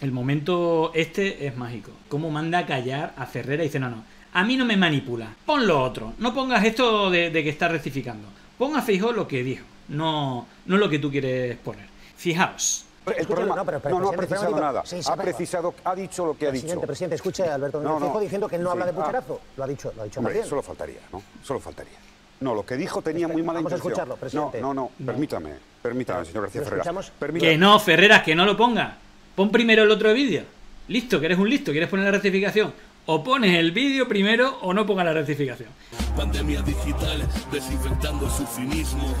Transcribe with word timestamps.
El 0.00 0.12
momento 0.12 0.92
este 0.94 1.46
es 1.46 1.56
mágico. 1.56 1.90
Cómo 2.08 2.30
manda 2.30 2.58
a 2.58 2.66
callar 2.66 3.12
a 3.16 3.26
Ferrera 3.26 3.62
y 3.62 3.66
dice, 3.66 3.78
no, 3.78 3.90
no, 3.90 4.02
a 4.32 4.44
mí 4.44 4.56
no 4.56 4.64
me 4.64 4.76
manipula. 4.76 5.34
Pon 5.44 5.66
lo 5.66 5.82
otro. 5.82 6.14
No 6.18 6.32
pongas 6.32 6.64
esto 6.64 7.10
de, 7.10 7.30
que 7.32 7.48
está 7.48 7.68
rectificando. 7.68 8.28
Ponga 8.56 8.82
fijo 8.82 9.12
lo 9.12 9.26
que 9.26 9.42
dijo, 9.42 9.64
no, 9.88 10.46
no 10.66 10.76
lo 10.76 10.88
que 10.88 10.98
tú 10.98 11.10
quieres 11.10 11.56
poner. 11.58 11.86
Fijaos. 12.16 12.86
El 13.16 13.26
problema, 13.26 13.56
no, 13.56 13.64
pero, 13.64 13.98
no, 13.98 14.10
ha 14.10 14.12
precisado 14.12 14.60
nada. 14.60 14.82
ha 15.06 15.16
precisado, 15.16 15.74
ha 15.84 15.94
dicho 15.94 16.26
lo 16.26 16.36
que 16.36 16.46
ha 16.46 16.50
dicho. 16.50 16.62
Presidente, 16.62 16.86
presidente, 16.86 17.16
escuche 17.16 17.42
a 17.44 17.54
Alberto 17.54 17.80
no, 17.80 17.98
Fijo 17.98 18.20
diciendo 18.20 18.46
que 18.46 18.56
él 18.56 18.62
no 18.62 18.70
habla 18.70 18.86
de 18.86 18.92
pucherazo. 18.92 19.40
lo 19.56 19.64
ha 19.64 19.66
dicho, 19.66 19.92
lo 19.96 20.02
ha 20.02 20.04
dicho 20.04 20.20
Hombre, 20.20 20.44
Solo 20.44 20.62
faltaría, 20.62 21.00
¿no? 21.10 21.22
Solo 21.42 21.60
faltaría. 21.60 21.96
No, 22.40 22.54
lo 22.54 22.64
que 22.64 22.76
dijo 22.76 23.02
tenía 23.02 23.26
muy 23.26 23.42
mala 23.42 23.58
Vamos 23.58 23.72
intención. 23.72 23.92
Vamos 23.92 24.12
a 24.12 24.12
escucharlo, 24.12 24.16
presidente. 24.16 24.60
No, 24.60 24.74
no, 24.74 24.90
no, 24.98 25.06
permítame, 25.06 25.54
permítame, 25.82 26.24
señor 26.26 26.42
García 26.44 26.62
Ferreira. 26.62 27.40
Que 27.40 27.58
no, 27.58 27.80
Ferreras, 27.80 28.22
que 28.22 28.34
no 28.34 28.44
lo 28.44 28.56
ponga. 28.56 28.96
Pon 29.40 29.50
primero 29.50 29.84
el 29.84 29.90
otro 29.90 30.12
vídeo. 30.12 30.42
Listo, 30.88 31.18
que 31.18 31.24
eres 31.24 31.38
un 31.38 31.48
listo, 31.48 31.70
quieres 31.70 31.88
poner 31.88 32.04
la 32.04 32.10
rectificación. 32.10 32.74
O 33.06 33.24
pones 33.24 33.56
el 33.56 33.72
vídeo 33.72 34.06
primero 34.06 34.58
o 34.60 34.74
no 34.74 34.84
pongas 34.84 35.06
la 35.06 35.14
rectificación. 35.14 35.70
Pandemia 36.14 36.60
digital, 36.60 37.26
desinfectando 37.50 38.28
su 38.28 38.46
finismo. 38.46 39.14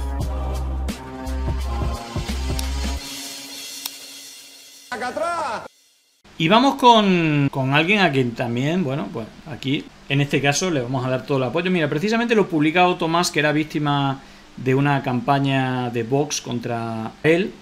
Y 6.36 6.48
vamos 6.48 6.74
con, 6.74 7.48
con, 7.50 7.72
alguien 7.72 8.00
a 8.00 8.12
quien 8.12 8.32
también, 8.32 8.84
bueno, 8.84 9.08
pues 9.10 9.26
aquí, 9.50 9.86
en 10.10 10.20
este 10.20 10.42
caso, 10.42 10.70
le 10.70 10.82
vamos 10.82 11.02
a 11.06 11.08
dar 11.08 11.24
todo 11.24 11.38
el 11.38 11.44
apoyo. 11.44 11.70
Mira, 11.70 11.88
precisamente 11.88 12.34
lo 12.34 12.46
publicado 12.46 12.96
Tomás, 12.96 13.30
que 13.30 13.38
era 13.38 13.52
víctima 13.52 14.20
de 14.58 14.74
una 14.74 15.02
campaña 15.02 15.88
de 15.88 16.02
Vox 16.02 16.42
contra 16.42 17.12
él, 17.22 17.54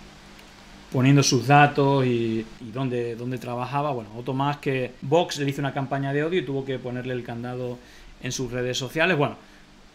poniendo 0.92 1.22
sus 1.22 1.47
datos 1.47 2.06
y, 2.06 2.44
dónde, 2.61 3.17
dónde, 3.17 3.39
trabajaba. 3.39 3.92
Bueno, 3.92 4.11
otro 4.17 4.34
más 4.34 4.58
que 4.58 4.92
Vox 5.03 5.39
le 5.39 5.50
hizo 5.50 5.61
una 5.61 5.75
campaña 5.75 6.12
de 6.12 6.25
odio 6.25 6.41
y 6.41 6.44
tuvo 6.44 6.64
que 6.64 6.78
ponerle 6.78 7.14
el 7.14 7.25
candado 7.25 7.78
en 8.22 8.33
sus 8.33 8.50
redes 8.50 8.78
sociales. 8.78 9.16
Bueno, 9.16 9.36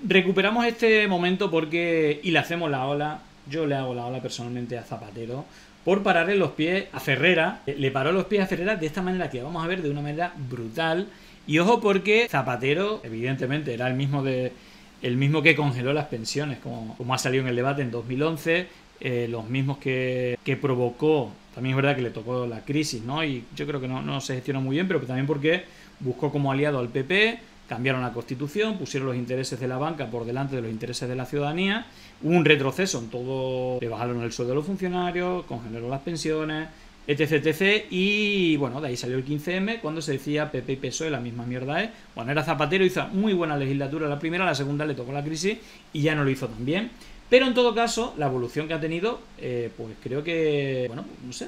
recuperamos 0.08 0.66
este 0.66 1.08
momento 1.08 1.50
porque 1.50 2.20
y 2.24 2.32
le 2.32 2.40
hacemos 2.40 2.70
la 2.70 2.86
ola. 2.86 3.20
Yo 3.50 3.66
le 3.66 3.76
hago 3.76 3.94
la 3.94 4.06
ola 4.06 4.22
personalmente 4.22 4.78
a 4.78 4.84
Zapatero 4.84 5.46
por 5.84 6.02
pararle 6.02 6.36
los 6.36 6.52
pies 6.52 6.86
a 6.94 7.00
Ferrera. 7.00 7.62
Le 7.66 7.92
paró 7.92 8.12
los 8.12 8.26
pies 8.26 8.44
a 8.44 8.48
Ferrera 8.48 8.76
de 8.76 8.86
esta 8.86 9.02
manera 9.02 9.30
que 9.30 9.42
vamos 9.42 9.64
a 9.64 9.68
ver 9.68 9.82
de 9.82 9.90
una 9.90 10.02
manera 10.02 10.34
brutal. 10.50 11.08
Y 11.46 11.60
ojo 11.60 11.82
porque 11.82 12.28
Zapatero, 12.30 13.02
evidentemente, 13.04 13.74
era 13.74 13.88
el 13.88 13.96
mismo 13.96 14.24
de 14.24 14.54
el 15.02 15.18
mismo 15.18 15.42
que 15.44 15.54
congeló 15.54 15.92
las 15.92 16.06
pensiones, 16.06 16.60
como, 16.60 16.96
como 16.96 17.14
ha 17.14 17.18
salido 17.18 17.44
en 17.44 17.50
el 17.50 17.58
debate 17.58 17.82
en 17.82 17.92
2011, 17.92 18.68
eh, 19.00 19.28
los 19.30 19.50
mismos 19.50 19.78
que, 19.78 20.38
provocó, 20.62 21.32
también 21.54 21.76
es 21.76 21.76
verdad 21.78 21.96
que 21.96 22.02
le 22.02 22.10
tocó 22.12 22.46
la 22.48 22.64
crisis, 22.64 23.02
¿no? 23.04 23.24
Y 23.24 23.44
yo 23.56 23.66
creo 23.68 23.82
que 23.82 23.88
no, 23.88 24.22
se 24.22 24.36
gestionó 24.36 24.62
muy 24.62 24.76
bien, 24.76 24.88
pero 24.88 25.00
también 25.02 25.28
porque 25.28 25.66
buscó 26.00 26.32
como 26.32 26.52
aliado 26.52 26.80
al 26.80 26.90
PP, 26.90 27.40
cambiaron 27.68 28.02
la 28.02 28.14
constitución, 28.14 28.78
pusieron 28.78 29.08
los 29.08 29.18
intereses 29.18 29.60
de 29.60 29.68
la 29.68 29.78
banca 29.78 30.08
por 30.08 30.26
delante 30.26 30.56
de 30.56 30.62
los 30.62 30.72
intereses 30.72 31.08
de 31.08 31.16
la 31.16 31.26
ciudadanía, 31.26 31.86
hubo 32.22 32.36
un 32.36 32.46
retroceso 32.46 33.00
en 33.00 33.09
todo, 33.09 33.80
le 33.82 33.88
bajaron 33.88 34.22
el 34.22 34.32
sueldo 34.32 34.53
de 34.53 34.58
los 34.58 34.66
funcionarios, 34.66 35.46
congelaron 35.46 35.90
las 35.90 36.02
pensiones, 36.02 36.68
etc, 37.06 37.46
etc, 37.46 37.86
y 37.90 38.56
bueno, 38.58 38.80
de 38.80 38.88
ahí 38.88 38.98
salió 38.98 39.18
el 39.18 39.26
15M, 39.26 39.82
cuando 39.82 40.02
se 40.02 40.14
decía 40.14 40.52
PP 40.52 40.74
y 40.74 40.76
PSOE, 40.78 41.09
la 41.09 41.20
misma 41.20 41.46
mierda 41.46 41.84
es, 41.84 41.90
bueno, 42.16 42.32
era 42.32 42.44
Zapatero, 42.44 42.86
hizo 42.86 43.06
muy 43.09 43.34
buena 43.34 43.58
legislatura 43.58 44.08
la 44.08 44.20
primera, 44.20 44.46
la 44.46 44.56
segunda 44.56 44.86
le 44.86 44.94
tocó 44.94 45.12
la 45.12 45.24
crisis 45.24 45.58
y 45.92 46.02
ya 46.02 46.16
no 46.16 46.24
lo 46.24 46.30
hizo 46.30 46.48
tan 46.48 46.66
bien. 46.66 46.92
Pero 47.34 47.48
en 47.48 47.56
todo 47.56 47.74
caso, 47.74 48.14
la 48.20 48.28
evolución 48.28 48.68
que 48.68 48.76
ha 48.76 48.80
tenido, 48.80 49.20
eh, 49.40 49.72
pues 49.76 49.96
creo 50.04 50.24
que, 50.24 50.84
bueno, 50.86 51.04
no 51.26 51.34
sé. 51.34 51.48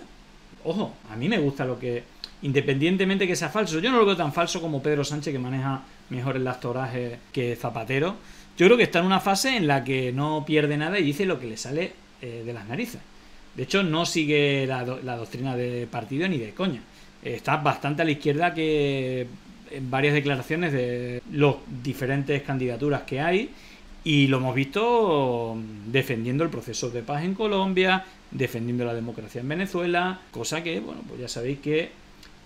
Ojo, 0.63 0.95
a 1.11 1.15
mí 1.15 1.29
me 1.29 1.37
gusta 1.37 1.63
lo 1.63 1.77
que, 1.77 2.01
independientemente 2.41 3.27
que 3.27 3.35
sea 3.35 3.49
falso, 3.49 3.77
yo 3.77 3.91
no 3.91 3.99
lo 3.99 4.05
veo 4.07 4.17
tan 4.17 4.33
falso 4.33 4.59
como 4.59 4.81
Pedro 4.81 5.03
Sánchez, 5.03 5.31
que 5.31 5.37
maneja 5.37 5.83
mejor 6.09 6.37
el 6.37 6.47
actoraje 6.47 7.19
que 7.31 7.55
Zapatero. 7.55 8.15
Yo 8.57 8.65
creo 8.65 8.77
que 8.77 8.81
está 8.81 8.97
en 8.97 9.05
una 9.05 9.19
fase 9.19 9.57
en 9.57 9.67
la 9.67 9.83
que 9.83 10.11
no 10.11 10.43
pierde 10.43 10.75
nada 10.75 10.97
y 10.97 11.03
dice 11.03 11.23
lo 11.27 11.39
que 11.39 11.45
le 11.45 11.55
sale 11.55 11.91
eh, 12.19 12.41
de 12.43 12.51
las 12.51 12.67
narices. 12.67 13.01
De 13.55 13.61
hecho, 13.61 13.83
no 13.83 14.07
sigue 14.07 14.65
la, 14.65 14.83
la, 15.03 15.17
doctrina 15.17 15.55
de 15.55 15.85
partido 15.85 16.27
ni 16.27 16.39
de 16.39 16.49
coña. 16.55 16.81
Está 17.21 17.57
bastante 17.57 18.01
a 18.01 18.05
la 18.05 18.11
izquierda 18.11 18.55
que 18.55 19.27
en 19.69 19.91
varias 19.91 20.15
declaraciones 20.15 20.73
de 20.73 21.21
las 21.31 21.57
diferentes 21.83 22.41
candidaturas 22.41 23.03
que 23.03 23.21
hay 23.21 23.51
y 24.05 24.27
lo 24.27 24.37
hemos 24.37 24.53
visto 24.53 25.57
defendiendo 25.87 26.43
el 26.43 26.51
proceso 26.51 26.91
de 26.91 27.01
paz 27.01 27.23
en 27.23 27.33
Colombia, 27.33 28.05
defendiendo 28.29 28.85
la 28.85 28.93
democracia 28.93 29.41
en 29.41 29.49
Venezuela, 29.49 30.21
cosa 30.29 30.61
que, 30.63 30.79
bueno, 30.79 31.01
pues 31.07 31.19
ya 31.19 31.27
sabéis 31.27 31.57
que 31.59 31.89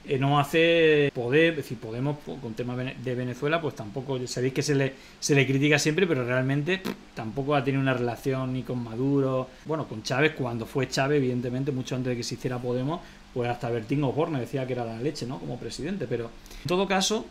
eh, 0.05 0.17
no 0.17 0.39
hace 0.39 1.11
poder, 1.13 1.51
es 1.51 1.57
decir, 1.57 1.77
Podemos 1.77 2.17
con 2.41 2.53
tema 2.53 2.77
de 2.77 3.13
Venezuela, 3.15 3.59
pues 3.59 3.75
tampoco, 3.75 4.25
sabéis 4.25 4.53
que 4.53 4.61
se 4.61 4.73
le, 4.73 4.93
se 5.19 5.35
le 5.35 5.45
critica 5.45 5.77
siempre, 5.77 6.07
pero 6.07 6.25
realmente 6.25 6.81
tampoco 7.13 7.53
ha 7.55 7.63
tenido 7.63 7.81
una 7.81 7.93
relación 7.93 8.53
ni 8.53 8.63
con 8.63 8.81
Maduro, 8.81 9.49
bueno, 9.65 9.85
con 9.85 10.01
Chávez, 10.01 10.35
cuando 10.37 10.65
fue 10.65 10.87
Chávez, 10.87 11.17
evidentemente, 11.17 11.73
mucho 11.73 11.93
antes 11.95 12.11
de 12.11 12.15
que 12.15 12.21
existiera 12.21 12.57
Podemos, 12.57 13.01
pues 13.33 13.49
hasta 13.49 13.69
Bertín 13.69 14.01
Osborne 14.05 14.39
decía 14.39 14.65
que 14.65 14.73
era 14.73 14.85
la 14.85 15.01
leche, 15.01 15.25
¿no? 15.25 15.39
Como 15.39 15.59
presidente, 15.59 16.07
pero 16.07 16.31
en 16.63 16.67
todo 16.67 16.87
caso, 16.87 17.25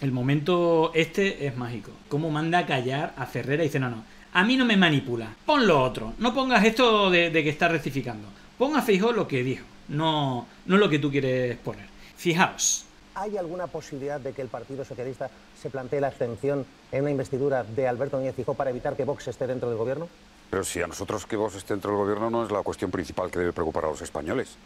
el 0.00 0.12
momento 0.12 0.92
este 0.94 1.46
es 1.46 1.56
mágico. 1.56 1.92
Cómo 2.08 2.30
manda 2.30 2.58
a 2.58 2.66
callar 2.66 3.14
a 3.16 3.26
Ferrera 3.26 3.62
y 3.62 3.66
dice, 3.66 3.78
no, 3.78 3.90
no, 3.90 4.04
a 4.32 4.44
mí 4.44 4.56
no 4.56 4.64
me 4.64 4.76
manipula. 4.76 5.34
Pon 5.44 5.66
lo 5.66 5.82
otro. 5.82 6.14
No 6.18 6.34
pongas 6.34 6.64
esto 6.64 7.10
de, 7.10 7.30
que 7.32 7.48
está 7.48 7.68
rectificando. 7.68 8.28
Ponga 8.58 8.82
fijo 8.82 9.12
lo 9.12 9.28
que 9.28 9.42
dijo, 9.42 9.64
no, 9.88 10.46
no 10.66 10.76
lo 10.76 10.88
que 10.88 10.98
tú 10.98 11.10
quieres 11.10 11.56
poner. 11.58 11.86
Fijaos. 12.16 12.84
¿Hay 13.14 13.36
alguna 13.36 13.66
posibilidad 13.66 14.18
de 14.20 14.32
que 14.32 14.40
el 14.40 14.48
Partido 14.48 14.84
Socialista 14.84 15.30
se 15.60 15.68
plantee 15.68 16.00
la 16.00 16.06
abstención 16.06 16.64
en 16.90 17.02
una 17.02 17.10
investidura 17.10 17.62
de 17.62 17.86
Alberto 17.86 18.16
Núñez 18.16 18.34
Fijó 18.34 18.54
para 18.54 18.70
evitar 18.70 18.96
que 18.96 19.04
Vox 19.04 19.28
esté 19.28 19.46
dentro 19.46 19.68
del 19.68 19.76
gobierno? 19.76 20.08
Pero 20.48 20.64
si 20.64 20.80
a 20.80 20.86
nosotros 20.86 21.26
que 21.26 21.36
Vox 21.36 21.56
esté 21.56 21.74
dentro 21.74 21.90
del 21.90 22.00
gobierno 22.00 22.30
no 22.30 22.44
es 22.44 22.50
la 22.50 22.62
cuestión 22.62 22.90
principal 22.90 23.30
que 23.30 23.38
debe 23.38 23.52
preocupar 23.52 23.84
a 23.84 23.88
los 23.88 24.00
españoles. 24.00 24.56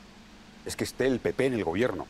Es 0.65 0.77
que 0.77 0.85
esté 0.85 1.07
el 1.07 1.19
PP 1.19 1.47
en 1.47 1.55
el 1.55 1.65
gobierno. 1.65 2.07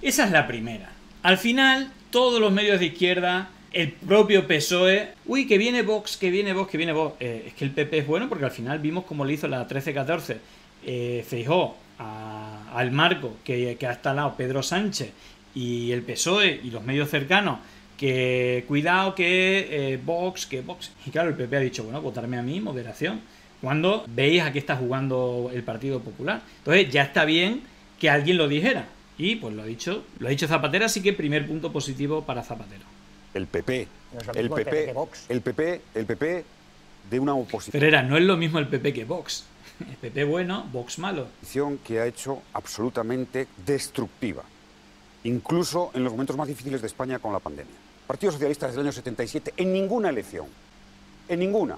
Esa 0.00 0.26
es 0.26 0.30
la 0.30 0.46
primera. 0.46 0.92
Al 1.26 1.38
final, 1.38 1.90
todos 2.12 2.40
los 2.40 2.52
medios 2.52 2.78
de 2.78 2.86
izquierda, 2.86 3.50
el 3.72 3.90
propio 3.90 4.46
PSOE, 4.46 5.08
uy, 5.26 5.48
que 5.48 5.58
viene 5.58 5.82
Vox, 5.82 6.16
que 6.16 6.30
viene 6.30 6.52
Vox, 6.52 6.70
que 6.70 6.78
viene 6.78 6.92
Vox. 6.92 7.16
Eh, 7.18 7.46
es 7.48 7.54
que 7.54 7.64
el 7.64 7.72
PP 7.72 7.98
es 7.98 8.06
bueno 8.06 8.28
porque 8.28 8.44
al 8.44 8.52
final 8.52 8.78
vimos 8.78 9.06
como 9.06 9.24
le 9.24 9.32
hizo 9.32 9.48
la 9.48 9.66
13-14 9.66 10.36
eh, 10.84 11.24
Feijó 11.28 11.76
al 11.98 12.92
Marco, 12.92 13.38
que, 13.42 13.76
que 13.76 13.86
ha 13.88 13.94
instalado 13.94 14.36
Pedro 14.36 14.62
Sánchez 14.62 15.10
y 15.52 15.90
el 15.90 16.02
PSOE 16.02 16.60
y 16.62 16.70
los 16.70 16.84
medios 16.84 17.10
cercanos 17.10 17.58
que 17.98 18.64
cuidado 18.68 19.16
que 19.16 19.66
eh, 19.68 20.00
Vox, 20.00 20.46
que 20.46 20.60
Vox. 20.60 20.92
Y 21.06 21.10
claro, 21.10 21.30
el 21.30 21.34
PP 21.34 21.56
ha 21.56 21.60
dicho, 21.60 21.82
bueno, 21.82 22.00
votarme 22.02 22.38
a 22.38 22.42
mí, 22.42 22.60
moderación. 22.60 23.20
Cuando 23.60 24.04
veis 24.06 24.42
a 24.42 24.52
qué 24.52 24.60
está 24.60 24.76
jugando 24.76 25.50
el 25.52 25.64
Partido 25.64 25.98
Popular. 25.98 26.40
Entonces 26.58 26.88
ya 26.88 27.02
está 27.02 27.24
bien 27.24 27.62
que 27.98 28.10
alguien 28.10 28.36
lo 28.36 28.46
dijera. 28.46 28.86
Y 29.18 29.36
pues 29.36 29.54
lo 29.54 29.62
ha 29.62 29.66
dicho, 29.66 30.04
lo 30.18 30.28
ha 30.28 30.30
dicho 30.30 30.46
Zapatero, 30.46 30.84
así 30.84 31.02
que 31.02 31.12
primer 31.12 31.46
punto 31.46 31.72
positivo 31.72 32.22
para 32.22 32.42
Zapatero. 32.42 32.84
El 33.34 33.46
PP, 33.46 33.88
el 34.34 34.50
PP, 34.50 34.94
el 35.28 35.40
PP, 35.40 35.80
el 35.94 36.06
PP 36.06 36.44
de 37.10 37.20
una 37.20 37.34
oposición. 37.34 37.72
Ferreira, 37.72 38.02
no 38.02 38.16
es 38.16 38.24
lo 38.24 38.36
mismo 38.36 38.58
el 38.58 38.68
PP 38.68 38.92
que 38.92 39.04
Vox. 39.04 39.44
El 39.80 39.96
PP 39.96 40.24
bueno, 40.24 40.66
Vox 40.72 40.98
malo. 40.98 41.28
que 41.84 42.00
ha 42.00 42.06
hecho 42.06 42.42
absolutamente 42.54 43.46
destructiva, 43.64 44.42
incluso 45.24 45.90
en 45.94 46.04
los 46.04 46.12
momentos 46.12 46.36
más 46.36 46.48
difíciles 46.48 46.80
de 46.80 46.86
España 46.86 47.18
con 47.18 47.32
la 47.32 47.40
pandemia. 47.40 47.74
Partido 48.06 48.32
Socialista 48.32 48.66
desde 48.66 48.80
el 48.80 48.86
año 48.86 48.92
77, 48.92 49.54
en 49.56 49.72
ninguna 49.72 50.08
elección, 50.08 50.46
en 51.28 51.38
ninguna, 51.40 51.76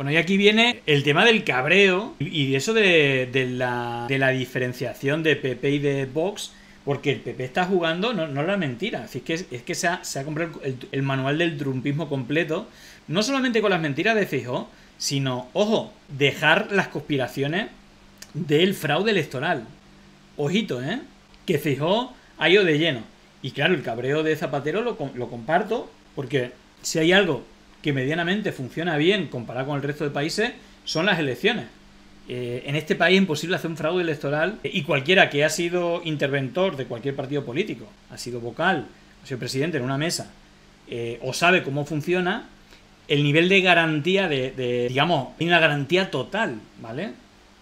bueno, 0.00 0.12
y 0.12 0.16
aquí 0.16 0.38
viene 0.38 0.80
el 0.86 1.02
tema 1.02 1.26
del 1.26 1.44
cabreo 1.44 2.14
y 2.18 2.54
eso 2.54 2.72
de, 2.72 3.28
la, 3.50 4.06
de 4.08 4.18
la 4.18 4.30
diferenciación 4.30 5.22
de 5.22 5.36
PP 5.36 5.70
y 5.70 5.78
de 5.78 6.06
Vox 6.06 6.52
porque 6.90 7.12
el 7.12 7.20
PP 7.20 7.44
está 7.44 7.66
jugando, 7.66 8.12
no, 8.14 8.26
no 8.26 8.42
la 8.42 8.56
mentira, 8.56 9.04
es 9.04 9.22
que, 9.22 9.34
es 9.34 9.62
que 9.62 9.76
se, 9.76 9.86
ha, 9.86 10.02
se 10.02 10.18
ha 10.18 10.24
comprado 10.24 10.60
el, 10.90 11.02
manual 11.02 11.38
del 11.38 11.56
trumpismo 11.56 12.08
completo, 12.08 12.66
no 13.06 13.22
solamente 13.22 13.60
con 13.60 13.70
las 13.70 13.80
mentiras 13.80 14.16
de 14.16 14.26
Fijo, 14.26 14.68
sino, 14.98 15.46
ojo, 15.52 15.92
dejar 16.08 16.72
las 16.72 16.88
conspiraciones 16.88 17.68
del 18.34 18.74
fraude 18.74 19.12
electoral. 19.12 19.68
Ojito, 20.36 20.82
¿eh? 20.82 20.98
Que 21.46 21.60
Fijo 21.60 22.12
ha 22.38 22.48
ido 22.48 22.64
de 22.64 22.76
lleno. 22.80 23.02
Y 23.40 23.52
claro, 23.52 23.74
el 23.74 23.84
cabreo 23.84 24.24
de 24.24 24.34
Zapatero 24.34 24.80
lo, 24.80 24.98
lo 25.14 25.30
comparto, 25.30 25.88
porque 26.16 26.50
si 26.82 26.98
hay 26.98 27.12
algo 27.12 27.44
que 27.82 27.92
medianamente 27.92 28.50
funciona 28.50 28.96
bien 28.96 29.28
comparado 29.28 29.68
con 29.68 29.76
el 29.76 29.84
resto 29.84 30.02
de 30.02 30.10
países, 30.10 30.54
son 30.84 31.06
las 31.06 31.20
elecciones. 31.20 31.66
Eh, 32.32 32.62
en 32.64 32.76
este 32.76 32.94
país 32.94 33.16
es 33.16 33.22
imposible 33.22 33.56
hacer 33.56 33.68
un 33.68 33.76
fraude 33.76 34.04
electoral 34.04 34.60
y 34.62 34.82
cualquiera 34.82 35.28
que 35.28 35.44
ha 35.44 35.48
sido 35.48 36.00
interventor 36.04 36.76
de 36.76 36.84
cualquier 36.84 37.16
partido 37.16 37.44
político, 37.44 37.86
ha 38.08 38.16
sido 38.18 38.38
vocal, 38.38 38.86
ha 39.20 39.26
sido 39.26 39.40
presidente 39.40 39.78
en 39.78 39.82
una 39.82 39.98
mesa, 39.98 40.30
eh, 40.88 41.18
o 41.24 41.32
sabe 41.32 41.64
cómo 41.64 41.84
funciona, 41.84 42.46
el 43.08 43.24
nivel 43.24 43.48
de 43.48 43.60
garantía 43.62 44.28
de, 44.28 44.86
digamos, 44.88 45.30
hay 45.40 45.48
una 45.48 45.58
garantía 45.58 46.08
total, 46.08 46.60
¿vale? 46.80 47.10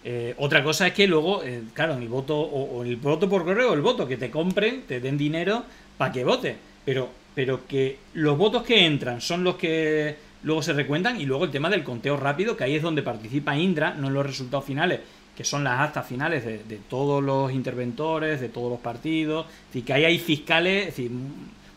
Eh, 0.03 0.35
otra 0.37 0.63
cosa 0.63 0.85
es 0.85 0.93
que 0.93 1.07
luego, 1.07 1.41
claro, 1.73 1.95
en 1.95 2.03
el 2.03 2.07
voto, 2.07 2.39
o, 2.39 2.83
el 2.83 2.95
voto 2.97 3.27
por 3.27 3.45
correo, 3.45 3.71
o 3.71 3.73
el 3.73 3.81
voto, 3.81 4.07
que 4.07 4.17
te 4.17 4.29
compren, 4.29 4.83
te 4.83 4.99
den 4.99 5.17
dinero 5.17 5.63
para 5.97 6.11
que 6.11 6.23
vote, 6.23 6.55
pero, 6.85 7.09
pero 7.33 7.65
que 7.65 7.97
los 8.13 8.37
votos 8.37 8.61
que 8.61 8.85
entran 8.85 9.19
son 9.19 9.43
los 9.43 9.55
que 9.55 10.28
luego 10.43 10.61
se 10.61 10.73
recuentan 10.73 11.19
y 11.19 11.25
luego 11.25 11.45
el 11.45 11.51
tema 11.51 11.69
del 11.69 11.83
conteo 11.83 12.17
rápido, 12.17 12.55
que 12.55 12.63
ahí 12.63 12.75
es 12.75 12.81
donde 12.81 13.01
participa 13.01 13.57
Indra, 13.57 13.93
no 13.93 14.07
en 14.07 14.13
los 14.13 14.25
resultados 14.25 14.65
finales, 14.65 14.99
que 15.35 15.43
son 15.43 15.63
las 15.63 15.79
actas 15.79 16.05
finales 16.05 16.43
de, 16.45 16.79
todos 16.89 17.23
los 17.23 17.51
interventores, 17.51 18.41
de 18.41 18.49
todos 18.49 18.69
los 18.69 18.79
partidos, 18.79 19.45
es 19.45 19.67
decir, 19.67 19.85
que 19.85 19.93
ahí 19.93 20.05
hay 20.05 20.19
fiscales, 20.19 20.89
es 20.89 20.95
decir, 20.97 21.11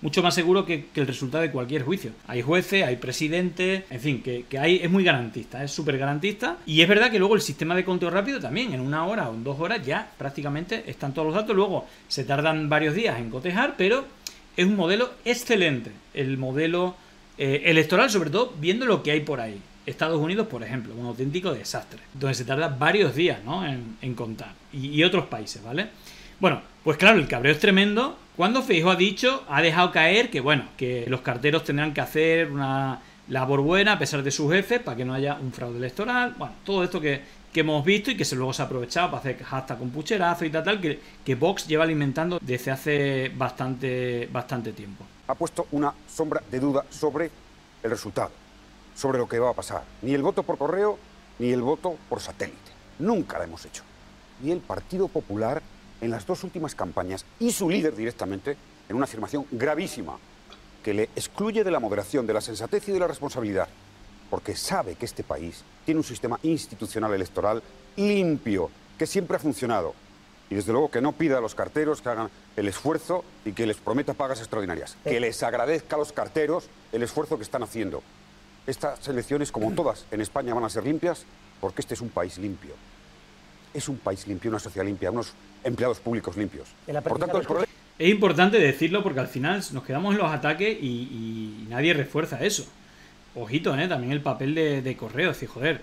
mucho 0.01 0.21
más 0.21 0.35
seguro 0.35 0.67
que, 0.67 0.87
el 0.97 1.07
resultado 1.07 1.43
de 1.43 1.53
cualquier 1.53 1.83
juicio. 1.83 2.11
Hay 2.27 2.43
jueces, 2.43 2.85
hay 2.85 2.97
presidentes, 2.97 3.85
en 3.89 4.01
fin, 4.01 4.21
que, 4.21 4.47
que 4.49 4.59
hay, 4.59 4.81
es 4.83 4.91
muy 4.91 5.05
garantista, 5.05 5.63
es 5.63 5.71
súper 5.71 5.97
garantista. 5.97 6.57
Y 6.67 6.83
es 6.83 6.89
verdad 6.89 7.11
que 7.11 7.21
luego 7.21 7.37
el 7.37 7.41
sistema 7.41 7.77
de 7.77 7.85
conteo 7.85 8.11
rápido 8.11 8.41
también, 8.41 8.75
en 8.75 8.81
una 8.81 9.07
hora 9.07 9.29
o 9.29 9.35
en 9.35 9.45
dos 9.45 9.61
horas 9.61 9.87
ya 9.87 10.11
prácticamente 10.19 10.83
están 10.89 11.15
todos 11.15 11.27
los 11.27 11.37
datos. 11.37 11.55
Luego 11.55 11.87
se 12.09 12.25
tardan 12.25 12.69
varios 12.69 12.97
días 12.97 13.17
en 13.21 13.31
cotejar, 13.31 13.75
pero 13.79 14.05
es 14.57 14.67
un 14.67 14.75
modelo 14.75 15.11
excelente. 15.25 15.93
El 16.15 16.37
modelo 16.37 16.97
eh, 17.45 17.69
electoral, 17.73 18.09
sobre 18.09 18.31
todo 18.31 18.55
viendo 18.61 18.87
lo 18.87 19.03
que 19.03 19.11
hay 19.11 19.19
por 19.19 19.41
ahí. 19.41 19.61
Estados 19.85 20.21
Unidos, 20.21 20.47
por 20.47 20.63
ejemplo, 20.63 20.95
un 20.95 21.07
auténtico 21.07 21.53
desastre, 21.53 21.99
donde 22.15 22.37
se 22.37 22.45
tarda 22.45 22.69
varios 22.69 23.17
días 23.17 23.43
¿no? 23.45 23.67
en, 23.67 24.15
contar. 24.15 24.53
Y, 24.73 25.03
otros 25.03 25.27
países, 25.27 25.61
¿vale? 25.61 25.89
Bueno, 26.39 26.63
pues 26.85 26.99
claro, 26.99 27.19
el 27.19 27.27
cabreo 27.27 27.51
es 27.51 27.59
tremendo. 27.59 28.17
Cuando 28.37 28.63
Feijo 28.63 28.93
ha 28.93 28.95
dicho, 28.95 29.43
ha 29.49 29.61
dejado 29.61 29.91
caer 29.91 30.31
que, 30.31 30.39
bueno, 30.39 30.67
que 30.77 31.05
los 31.09 31.23
carteros 31.23 31.65
tendrán 31.65 31.93
que 31.93 32.01
hacer 32.01 32.49
una 32.49 33.01
labor 33.29 33.61
buena 33.63 33.95
a 33.95 33.99
pesar 33.99 34.23
de 34.23 34.31
sus 34.31 34.53
jefes 34.53 34.79
para 34.79 34.97
que 34.97 35.05
no 35.05 35.13
haya 35.13 35.35
un 35.35 35.53
fraude 35.53 35.79
electoral. 35.79 36.37
Bueno, 36.39 36.55
todo 36.65 36.85
esto 36.85 37.01
que, 37.01 37.23
hemos 37.55 37.85
visto 37.85 38.13
y 38.13 38.17
que 38.17 38.25
se 38.25 38.37
luego 38.37 38.53
se 38.53 38.63
ha 38.63 38.67
aprovechado 38.67 39.11
para 39.11 39.19
hacer 39.19 39.39
hasta 39.51 39.77
con 39.77 39.91
pucherazo 39.91 40.45
y 40.45 40.51
tal, 40.51 40.63
tal 40.63 40.81
que, 40.81 41.01
que 41.25 41.35
Vox 41.35 41.67
lleva 41.67 41.83
alimentando 41.83 42.39
desde 42.41 42.71
hace 42.71 43.33
bastante, 43.35 44.29
bastante 44.33 44.73
tiempo 44.73 45.05
ha 45.33 45.35
puesto 45.35 45.67
una 45.73 45.95
sombra 46.15 46.43
de 46.51 46.61
duda 46.61 46.85
sobre 46.91 47.31
el 47.83 47.91
resultado, 47.91 48.31
sobre 48.95 49.17
lo 49.17 49.27
que 49.27 49.39
va 49.39 49.49
a 49.49 49.55
pasar. 49.55 49.83
Ni 50.03 50.13
el 50.13 50.23
voto 50.23 50.43
por 50.43 50.59
correo, 50.59 50.99
ni 51.39 51.53
el 51.53 51.63
voto 51.63 51.97
por 52.11 52.21
satélite. 52.21 52.59
Nunca 52.99 53.39
lo 53.39 53.45
hemos 53.45 53.65
hecho. 53.65 53.83
Y 54.45 54.51
el 54.51 54.61
Partido 54.61 55.09
Popular, 55.09 55.63
en 56.03 56.11
las 56.11 56.27
dos 56.27 56.45
últimas 56.45 56.75
campañas, 56.75 57.25
y 57.41 57.51
su 57.51 57.71
líder 57.71 57.97
directamente, 57.97 58.59
en 58.91 58.97
una 58.97 59.05
afirmación 59.05 59.47
gravísima, 59.51 60.19
que 60.85 60.93
le 60.93 61.05
excluye 61.17 61.65
de 61.65 61.71
la 61.71 61.81
moderación, 61.81 62.27
de 62.27 62.35
la 62.35 62.43
sensatez 62.43 62.87
y 62.89 62.93
de 62.93 63.01
la 63.01 63.07
responsabilidad, 63.07 63.69
porque 64.29 64.55
sabe 64.55 64.97
que 64.97 65.07
este 65.07 65.25
país 65.25 65.65
tiene 65.87 66.01
un 66.01 66.05
sistema 66.05 66.39
institucional 66.43 67.15
electoral 67.15 67.63
limpio, 67.97 68.71
que 68.99 69.07
siempre 69.07 69.39
ha 69.39 69.41
funcionado, 69.41 69.95
y 70.53 70.55
desde 70.55 70.73
luego 70.73 70.91
que 70.91 71.01
no 71.01 71.13
pida 71.13 71.39
a 71.39 71.41
los 71.41 71.55
carteros 71.55 72.03
que 72.03 72.11
hagan 72.11 72.29
el 72.57 72.69
esfuerzo 72.69 73.25
y 73.47 73.53
que 73.53 73.67
les 73.67 73.79
prometa 73.79 74.13
pagas 74.13 74.39
extraordinarias. 74.39 74.99
Que 75.03 75.19
les 75.19 75.43
agradezca 75.43 75.97
a 75.97 75.99
los 75.99 76.13
carteros 76.13 76.69
el 76.93 77.03
esfuerzo 77.03 77.39
que 77.39 77.43
están 77.43 77.63
haciendo. 77.63 78.03
Estas 78.67 79.09
elecciones, 79.09 79.51
como 79.51 79.73
todas 79.73 80.05
en 80.11 80.21
España, 80.21 80.53
van 80.53 80.65
a 80.65 80.69
ser 80.69 80.85
limpias 80.85 81.25
porque 81.59 81.81
este 81.81 81.95
es 81.95 82.03
un 82.03 82.11
país 82.11 82.37
limpio. 82.37 82.75
Es 83.73 83.89
un 83.89 83.97
país 83.97 84.27
limpio, 84.27 84.51
una 84.51 84.59
sociedad 84.59 84.85
limpia, 84.85 85.11
unos 85.11 85.33
empleados 85.65 86.01
públicos 86.01 86.37
limpios. 86.37 86.69
Por 87.03 87.19
tanto, 87.19 87.41
Es 87.99 88.11
importante 88.11 88.59
decirlo 88.59 89.03
porque 89.03 89.21
al 89.21 89.29
final 89.29 89.65
nos 89.73 89.85
quedamos 89.85 90.15
en 90.15 90.21
los 90.21 90.31
ataques 90.31 90.77
y, 90.83 91.67
nadie 91.71 91.95
refuerza 91.95 92.45
eso. 92.45 92.67
Ojito, 93.35 93.75
¿eh? 93.75 93.89
también 93.89 94.13
el 94.13 94.21
papel 94.21 94.55
de, 94.55 94.83
de 94.83 94.97
correo. 94.99 95.31
Es 95.31 95.39
decir, 95.39 95.49
joder, 95.49 95.81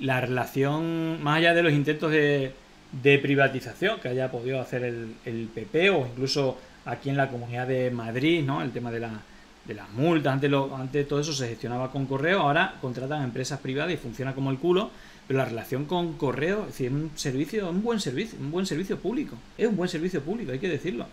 la 0.00 0.22
relación, 0.22 1.22
más 1.22 1.36
allá 1.36 1.52
de 1.52 1.62
los 1.62 1.74
intentos 1.74 2.10
de, 2.10 2.54
de 2.92 3.18
privatización 3.18 4.00
que 4.00 4.08
haya 4.08 4.30
podido 4.30 4.60
hacer 4.60 4.84
el, 4.84 5.14
el, 5.24 5.48
PP 5.52 5.90
o 5.90 6.06
incluso 6.06 6.58
aquí 6.84 7.10
en 7.10 7.16
la 7.16 7.28
Comunidad 7.28 7.66
de 7.66 7.90
Madrid, 7.90 8.44
¿no? 8.44 8.62
El 8.62 8.70
tema 8.70 8.90
de, 8.90 9.00
la, 9.00 9.20
de 9.64 9.74
las 9.74 9.90
multas, 9.90 10.32
antes, 10.32 10.50
lo, 10.50 10.74
antes 10.74 11.06
todo 11.06 11.20
eso 11.20 11.32
se 11.32 11.48
gestionaba 11.48 11.90
con 11.90 12.06
correo, 12.06 12.40
ahora 12.40 12.76
contratan 12.80 13.24
empresas 13.24 13.60
privadas 13.60 13.92
y 13.92 13.96
funciona 13.96 14.34
como 14.34 14.50
el 14.50 14.58
culo, 14.58 14.90
pero 15.26 15.38
la 15.38 15.44
relación 15.44 15.86
con 15.86 16.14
correo, 16.14 16.66
es 16.68 16.80
un 16.80 17.10
servicio, 17.16 17.68
un 17.68 17.82
buen 17.82 18.00
servicio, 18.00 18.38
un 18.40 18.50
buen 18.50 18.66
servicio 18.66 18.98
público, 18.98 19.36
es 19.58 19.66
un 19.66 19.76
buen 19.76 19.88
servicio 19.88 20.22
público, 20.22 20.52
hay 20.52 20.58
que 20.58 20.68
decirlo. 20.68 21.06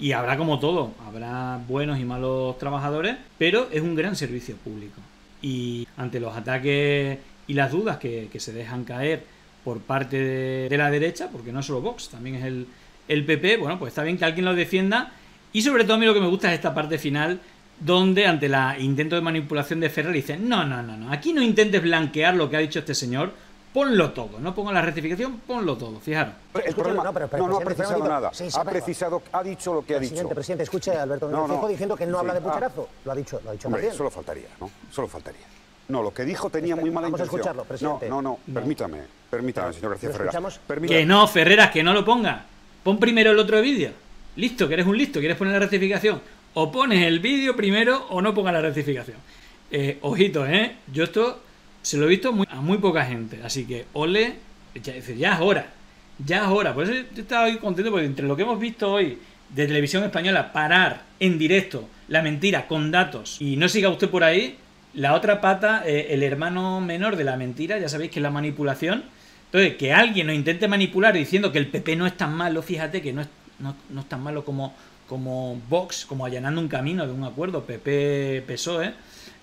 Y 0.00 0.12
habrá 0.12 0.36
como 0.38 0.60
todo, 0.60 0.92
habrá 1.06 1.60
buenos 1.68 1.98
y 1.98 2.04
malos 2.04 2.56
trabajadores, 2.58 3.16
pero 3.36 3.68
es 3.70 3.82
un 3.82 3.96
gran 3.96 4.16
servicio 4.16 4.56
público. 4.56 5.00
Y 5.42 5.86
ante 5.96 6.20
los 6.20 6.36
ataques 6.36 7.18
y 7.46 7.54
las 7.54 7.72
dudas 7.72 7.98
que, 7.98 8.28
que 8.32 8.40
se 8.40 8.52
dejan 8.52 8.84
caer 8.84 9.24
por 9.68 9.80
parte 9.80 10.16
de, 10.70 10.78
la 10.78 10.90
derecha, 10.90 11.28
porque 11.30 11.52
no 11.52 11.60
es 11.60 11.66
solo 11.66 11.82
Vox, 11.82 12.08
también 12.08 12.36
es 12.36 12.44
el, 12.44 12.66
el 13.06 13.26
PP, 13.26 13.58
bueno, 13.58 13.78
pues 13.78 13.90
está 13.90 14.02
bien 14.02 14.16
que 14.16 14.24
alguien 14.24 14.46
lo 14.46 14.54
defienda. 14.54 15.12
Y 15.52 15.60
sobre 15.60 15.84
todo 15.84 15.96
a 15.96 15.98
mí 15.98 16.06
lo 16.06 16.14
que 16.14 16.22
me 16.22 16.26
gusta 16.26 16.48
es 16.48 16.54
esta 16.54 16.74
parte 16.74 16.96
final, 16.96 17.38
donde 17.78 18.24
ante 18.26 18.48
la 18.48 18.78
intento 18.78 19.14
de 19.14 19.20
manipulación 19.20 19.78
de 19.80 19.90
Ferrer 19.90 20.14
dice, 20.14 20.38
no, 20.38 20.64
no, 20.64 20.82
no, 20.82 20.96
no, 20.96 21.12
aquí 21.12 21.34
no 21.34 21.42
intentes 21.42 21.82
blanquear 21.82 22.34
lo 22.34 22.48
que 22.48 22.56
ha 22.56 22.60
dicho 22.60 22.78
este 22.78 22.94
señor, 22.94 23.30
ponlo 23.74 24.12
todo, 24.12 24.40
no 24.40 24.54
ponga 24.54 24.72
la 24.72 24.80
rectificación, 24.80 25.38
ponlo 25.46 25.76
todo, 25.76 26.00
fijaros. 26.00 26.32
El 26.64 26.74
problema, 26.74 27.04
no, 27.04 27.12
pero, 27.12 27.46
no, 27.46 27.58
ha 27.58 27.60
precisado 27.60 28.08
nada, 28.08 28.30
ha 28.54 28.64
precisado, 28.64 29.22
ha 29.32 29.42
dicho 29.42 29.74
lo 29.74 29.84
que 29.84 29.96
ha 29.96 29.98
dicho. 29.98 30.26
Presidente, 30.30 30.64
escuche 30.64 30.92
a 30.92 31.02
Alberto 31.02 31.28
no, 31.28 31.68
diciendo 31.68 31.94
que 31.94 32.04
él 32.04 32.10
no 32.10 32.20
habla 32.20 32.32
de 32.32 32.40
pucherazo, 32.40 32.88
lo 33.04 33.12
ha 33.12 33.14
dicho, 33.14 33.38
lo 33.44 33.50
ha 33.50 33.52
dicho 33.52 33.68
Hombre, 33.68 33.92
Solo 33.92 34.10
faltaría, 34.10 34.48
¿no? 34.58 34.70
Solo 34.90 35.08
faltaría. 35.08 35.58
No, 35.88 36.02
lo 36.02 36.12
que 36.12 36.24
dijo 36.24 36.50
tenía 36.50 36.76
muy 36.76 36.90
mala 36.90 37.06
Vamos 37.06 37.20
intención. 37.20 37.38
a 37.38 37.40
escucharlo, 37.40 37.64
presidente. 37.64 38.08
No, 38.08 38.20
no, 38.20 38.38
no, 38.46 38.54
permítame, 38.54 38.98
permítame, 39.30 39.72
señor 39.72 39.92
García 39.92 40.10
Ferreras. 40.10 40.60
Que 40.86 41.06
no, 41.06 41.26
Ferreras, 41.26 41.70
que 41.70 41.82
no 41.82 41.94
lo 41.94 42.04
ponga. 42.04 42.44
Pon 42.82 42.98
primero 42.98 43.30
el 43.30 43.38
otro 43.38 43.60
vídeo. 43.62 43.92
Listo, 44.36 44.68
que 44.68 44.74
eres 44.74 44.86
un 44.86 44.96
listo, 44.96 45.18
quieres 45.18 45.36
poner 45.36 45.54
la 45.54 45.60
rectificación. 45.60 46.20
O 46.54 46.70
pones 46.70 47.04
el 47.06 47.20
vídeo 47.20 47.56
primero 47.56 48.06
o 48.10 48.20
no 48.20 48.34
pongas 48.34 48.52
la 48.52 48.60
rectificación. 48.60 49.16
Eh, 49.70 49.98
ojito, 50.02 50.46
¿eh? 50.46 50.76
Yo 50.92 51.04
esto 51.04 51.40
se 51.82 51.96
lo 51.96 52.04
he 52.04 52.08
visto 52.08 52.34
a 52.48 52.56
muy 52.56 52.78
poca 52.78 53.04
gente. 53.04 53.40
Así 53.42 53.66
que, 53.66 53.86
ole, 53.94 54.34
ya, 54.74 54.94
ya 54.98 55.34
es 55.34 55.40
hora. 55.40 55.70
Ya 56.24 56.42
es 56.42 56.48
hora. 56.48 56.74
Por 56.74 56.84
eso 56.84 56.92
yo 56.92 57.22
estaba 57.22 57.46
hoy 57.46 57.56
contento 57.58 57.90
porque 57.90 58.06
entre 58.06 58.26
lo 58.26 58.36
que 58.36 58.42
hemos 58.42 58.60
visto 58.60 58.92
hoy 58.92 59.18
de 59.48 59.66
televisión 59.66 60.04
española, 60.04 60.52
parar 60.52 61.02
en 61.18 61.38
directo 61.38 61.88
la 62.08 62.22
mentira 62.22 62.66
con 62.66 62.90
datos 62.90 63.40
y 63.40 63.56
no 63.56 63.68
siga 63.68 63.88
usted 63.88 64.10
por 64.10 64.24
ahí, 64.24 64.58
la 64.94 65.14
otra 65.14 65.40
pata, 65.40 65.82
eh, 65.86 66.08
el 66.10 66.22
hermano 66.22 66.80
menor 66.80 67.16
de 67.16 67.24
la 67.24 67.36
mentira, 67.36 67.78
ya 67.78 67.88
sabéis 67.88 68.10
que 68.10 68.18
es 68.18 68.22
la 68.22 68.30
manipulación. 68.30 69.04
Entonces, 69.46 69.76
que 69.76 69.92
alguien 69.92 70.26
nos 70.26 70.36
intente 70.36 70.68
manipular 70.68 71.14
diciendo 71.14 71.52
que 71.52 71.58
el 71.58 71.68
PP 71.68 71.96
no 71.96 72.06
es 72.06 72.16
tan 72.16 72.34
malo, 72.34 72.62
fíjate 72.62 73.00
que 73.00 73.12
no 73.12 73.22
es, 73.22 73.28
no, 73.58 73.74
es 74.00 74.08
tan 74.08 74.22
malo 74.22 74.44
como, 74.44 74.74
como 75.08 75.60
Vox, 75.68 76.04
como 76.04 76.26
allanando 76.26 76.60
un 76.60 76.68
camino 76.68 77.06
de 77.06 77.12
un 77.12 77.24
acuerdo 77.24 77.66
PP-PSOE. 77.66 78.92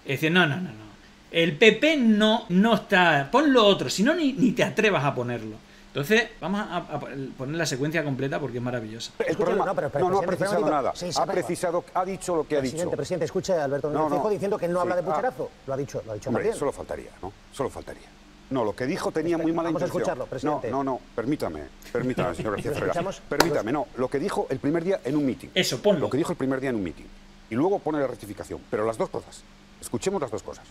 Es 0.06 0.22
decir, 0.22 0.32
no, 0.32 0.46
no, 0.46 0.58
no, 0.58 0.70
no. 0.70 0.86
El 1.32 1.54
PP 1.54 1.98
no, 1.98 2.46
no 2.50 2.75
está. 2.75 3.30
Pon 3.32 3.52
lo 3.52 3.66
otro, 3.66 3.90
si 3.90 4.04
no, 4.04 4.14
ni, 4.14 4.34
ni 4.34 4.52
te 4.52 4.64
atrevas 4.64 5.04
a 5.04 5.16
ponerlo. 5.16 5.58
Entonces, 5.96 6.28
vamos 6.42 6.60
a, 6.70 7.00
poner 7.38 7.56
la 7.56 7.66
secuencia 7.66 8.04
completa 8.04 8.38
porque 8.38 8.58
es 8.58 8.64
maravillosa. 8.64 9.14
El 9.25 9.38
problema, 9.38 9.66
no, 9.98 10.10
no, 10.10 10.20
ha 10.20 10.24
precisado 10.24 10.70
nada. 10.70 10.92
ha 10.92 11.25
precisado, 11.25 11.86
ha 11.94 12.04
dicho 12.04 12.36
lo 12.36 12.46
que 12.46 12.58
ha 12.58 12.62
dicho. 12.62 12.74
Presidente, 12.74 12.98
presidente, 12.98 13.25
escuche 13.25 13.54
a 13.54 13.64
Alberto 13.64 13.90
Núñez 13.90 14.30
diciendo 14.30 14.58
que 14.58 14.68
no 14.68 14.82
habla 14.82 14.98
de 14.98 15.04
pucherazo. 15.04 15.50
lo 15.66 15.74
ha 15.74 15.78
dicho, 15.78 16.02
lo 16.06 16.12
ha 16.12 16.16
dicho 16.16 16.30
Hombre, 16.30 16.52
solo 16.52 16.74
faltaría, 16.74 17.12
¿no? 17.22 17.32
Solo 17.54 17.70
faltaría. 17.70 18.10
No, 18.50 18.66
lo 18.66 18.75
que 18.75 18.86
dijo 18.86 19.10
tenía 19.14 19.38
muy 19.38 19.54
mala 19.54 19.70
intención. 19.70 19.74
Vamos 19.74 19.82
a 19.82 19.86
escucharlo, 19.86 20.25
presidente. 20.25 20.70
No, 20.70 20.84
no, 20.84 20.92
no, 20.92 21.00
permítame, 21.16 21.62
permítame, 21.94 22.36
señor 22.36 22.56
García 22.56 22.72
Ferreira. 22.74 23.12
Permítame, 23.30 23.72
no, 23.72 23.88
lo 23.96 24.10
que 24.10 24.20
dijo 24.20 24.48
el 24.50 24.60
primer 24.60 24.84
día 24.84 25.00
en 25.02 25.16
un 25.16 25.25
meeting. 25.25 25.48
Eso, 25.56 25.82
ponlo. 25.82 26.02
Lo 26.02 26.10
que 26.10 26.18
dijo 26.18 26.34
el 26.34 26.38
primer 26.38 26.60
día 26.60 26.72
en 26.72 26.75
un 26.75 26.84
meeting. 26.84 27.06
Y 27.50 27.56
luego 27.56 27.80
pone 27.80 28.02
la 28.02 28.08
rectificación. 28.08 28.60
Pero 28.70 28.86
las 28.86 28.98
dos 28.98 29.10
cosas. 29.10 29.44
Escuchemos 29.80 30.22
las 30.22 30.30
dos 30.30 30.44
cosas. 30.44 30.66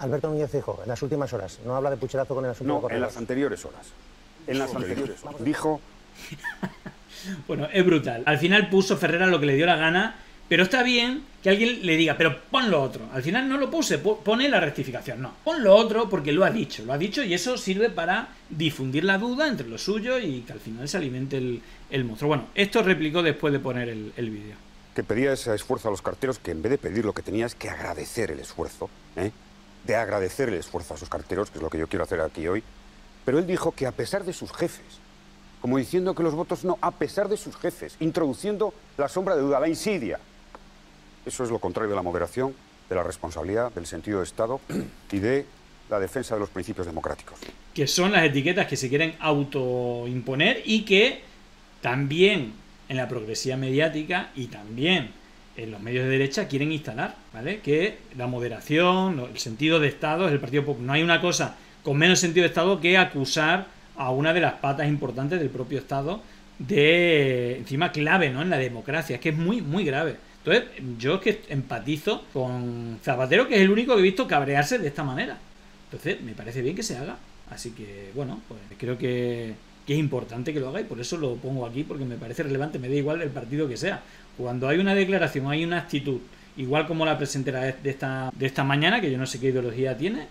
Alberto 0.00 0.28
Núñez 0.28 0.52
dijo, 0.52 0.78
en 0.82 0.88
las 0.88 1.00
últimas 1.00 1.32
horas, 1.32 1.60
no 1.64 1.74
habla 1.74 1.88
de 1.88 1.96
pucherazo 1.96 2.34
con 2.34 2.44
el 2.44 2.50
asunto 2.50 2.80
No, 2.82 2.90
en 2.90 3.00
las 3.00 3.16
anteriores 3.16 3.64
horas 3.64 3.86
en 4.48 4.58
las 4.58 4.74
anteriores. 4.74 5.16
Dijo. 5.40 5.80
bueno, 7.46 7.68
es 7.72 7.84
brutal. 7.84 8.22
Al 8.26 8.38
final 8.38 8.68
puso 8.68 8.96
Ferrera 8.96 9.26
lo 9.26 9.38
que 9.38 9.46
le 9.46 9.54
dio 9.54 9.66
la 9.66 9.76
gana 9.76 10.16
Pero 10.48 10.62
está 10.62 10.82
bien 10.82 11.22
que 11.42 11.50
alguien 11.50 11.84
le 11.84 11.96
diga, 11.96 12.16
pero 12.16 12.40
pon 12.50 12.70
lo 12.70 12.82
otro. 12.82 13.06
Al 13.12 13.22
final 13.22 13.48
no 13.48 13.58
lo 13.58 13.70
puse, 13.70 13.98
pone 13.98 14.48
la 14.48 14.60
rectificación. 14.60 15.20
No, 15.20 15.34
pon 15.44 15.62
lo 15.62 15.74
otro 15.76 16.08
porque 16.08 16.32
lo 16.32 16.44
ha 16.44 16.50
dicho. 16.50 16.84
Lo 16.84 16.92
ha 16.92 16.98
dicho 16.98 17.22
y 17.22 17.34
eso 17.34 17.58
sirve 17.58 17.90
para 17.90 18.28
difundir 18.48 19.04
la 19.04 19.18
duda 19.18 19.46
entre 19.46 19.68
los 19.68 19.82
suyos 19.82 20.20
y 20.24 20.40
que 20.40 20.52
al 20.54 20.60
final 20.60 20.88
se 20.88 20.96
alimente 20.96 21.36
el, 21.36 22.04
monstruo. 22.04 22.28
Bueno, 22.28 22.46
esto 22.54 22.82
replicó 22.82 23.22
después 23.22 23.52
de 23.52 23.60
poner 23.60 23.90
el, 23.90 24.12
el 24.16 24.30
vídeo. 24.30 24.56
Que 24.94 25.04
pedía 25.04 25.32
ese 25.32 25.54
esfuerzo 25.54 25.88
a 25.88 25.90
los 25.90 26.02
carteros 26.02 26.38
que 26.38 26.50
en 26.50 26.62
vez 26.62 26.70
de 26.70 26.78
pedir 26.78 27.04
lo 27.04 27.12
que 27.12 27.22
tenía 27.22 27.46
es 27.46 27.54
que 27.54 27.68
agradecer 27.68 28.30
el 28.30 28.40
esfuerzo. 28.40 28.88
¿eh? 29.16 29.30
De 29.84 29.94
agradecer 29.94 30.48
el 30.48 30.54
esfuerzo 30.54 30.94
a 30.94 30.96
sus 30.96 31.08
carteros, 31.08 31.50
que 31.50 31.58
es 31.58 31.62
lo 31.62 31.70
que 31.70 31.78
yo 31.78 31.86
quiero 31.86 32.04
hacer 32.04 32.20
aquí 32.20 32.48
hoy. 32.48 32.64
Pero 33.28 33.40
él 33.40 33.46
dijo 33.46 33.72
que 33.72 33.86
a 33.86 33.92
pesar 33.92 34.24
de 34.24 34.32
sus 34.32 34.50
jefes, 34.54 34.86
como 35.60 35.76
diciendo 35.76 36.14
que 36.14 36.22
los 36.22 36.32
votos 36.32 36.64
no, 36.64 36.78
a 36.80 36.92
pesar 36.92 37.28
de 37.28 37.36
sus 37.36 37.54
jefes, 37.56 37.94
introduciendo 38.00 38.72
la 38.96 39.06
sombra 39.06 39.36
de 39.36 39.42
duda, 39.42 39.60
la 39.60 39.68
insidia. 39.68 40.18
Eso 41.26 41.44
es 41.44 41.50
lo 41.50 41.58
contrario 41.58 41.90
de 41.90 41.96
la 41.96 42.00
moderación, 42.00 42.54
de 42.88 42.94
la 42.94 43.02
responsabilidad, 43.02 43.70
del 43.74 43.84
sentido 43.84 44.20
de 44.20 44.24
Estado 44.24 44.62
y 45.12 45.18
de 45.18 45.44
la 45.90 46.00
defensa 46.00 46.36
de 46.36 46.40
los 46.40 46.48
principios 46.48 46.86
democráticos. 46.86 47.38
Que 47.74 47.86
son 47.86 48.12
las 48.12 48.24
etiquetas 48.24 48.66
que 48.66 48.76
se 48.76 48.88
quieren 48.88 49.14
autoimponer 49.20 50.62
y 50.64 50.86
que 50.86 51.20
también 51.82 52.54
en 52.88 52.96
la 52.96 53.08
progresía 53.08 53.58
mediática 53.58 54.30
y 54.36 54.46
también 54.46 55.10
en 55.54 55.70
los 55.70 55.82
medios 55.82 56.06
de 56.06 56.12
derecha 56.12 56.48
quieren 56.48 56.72
instalar, 56.72 57.16
¿vale? 57.34 57.60
Que 57.60 57.98
la 58.16 58.26
moderación, 58.26 59.20
el 59.20 59.38
sentido 59.38 59.80
de 59.80 59.88
Estado 59.88 60.28
es 60.28 60.32
el 60.32 60.40
Partido 60.40 60.64
Popular. 60.64 60.86
No 60.86 60.92
hay 60.94 61.02
una 61.02 61.20
cosa 61.20 61.58
con 61.88 61.96
menos 61.96 62.18
sentido 62.18 62.42
de 62.42 62.48
Estado 62.48 62.80
que 62.80 62.98
acusar 62.98 63.66
a 63.96 64.10
una 64.10 64.34
de 64.34 64.42
las 64.42 64.52
patas 64.52 64.86
importantes 64.88 65.40
del 65.40 65.48
propio 65.48 65.78
Estado 65.78 66.20
de, 66.58 67.56
encima, 67.56 67.92
clave, 67.92 68.28
¿no? 68.28 68.42
En 68.42 68.50
la 68.50 68.58
democracia. 68.58 69.14
Es 69.16 69.22
que 69.22 69.30
es 69.30 69.36
muy, 69.38 69.62
muy 69.62 69.86
grave. 69.86 70.16
Entonces, 70.44 70.64
yo 70.98 71.14
es 71.14 71.20
que 71.22 71.40
empatizo 71.48 72.24
con 72.34 72.98
Zapatero, 73.02 73.48
que 73.48 73.54
es 73.54 73.62
el 73.62 73.70
único 73.70 73.94
que 73.94 74.00
he 74.00 74.02
visto 74.02 74.28
cabrearse 74.28 74.78
de 74.78 74.86
esta 74.86 75.02
manera. 75.02 75.38
Entonces, 75.84 76.20
me 76.20 76.32
parece 76.32 76.60
bien 76.60 76.76
que 76.76 76.82
se 76.82 76.98
haga. 76.98 77.16
Así 77.50 77.70
que, 77.70 78.10
bueno, 78.14 78.42
pues 78.48 78.60
creo 78.76 78.98
que, 78.98 79.54
es 79.86 79.96
importante 79.96 80.52
que 80.52 80.60
lo 80.60 80.68
haga 80.68 80.82
y 80.82 80.84
por 80.84 81.00
eso 81.00 81.16
lo 81.16 81.36
pongo 81.36 81.64
aquí, 81.64 81.84
porque 81.84 82.04
me 82.04 82.16
parece 82.16 82.42
relevante, 82.42 82.78
me 82.78 82.90
da 82.90 82.96
igual 82.96 83.22
el 83.22 83.30
partido 83.30 83.66
que 83.66 83.78
sea. 83.78 84.02
Cuando 84.36 84.68
hay 84.68 84.78
una 84.78 84.94
declaración, 84.94 85.50
hay 85.50 85.64
una 85.64 85.78
actitud, 85.78 86.18
igual 86.58 86.86
como 86.86 87.06
la 87.06 87.16
presentera 87.16 87.62
de 87.62 87.88
esta, 87.88 88.30
de 88.36 88.44
esta 88.44 88.62
mañana, 88.62 89.00
que 89.00 89.10
yo 89.10 89.16
no 89.16 89.24
sé 89.24 89.40
qué 89.40 89.46
ideología 89.46 89.96
tiene, 89.96 90.26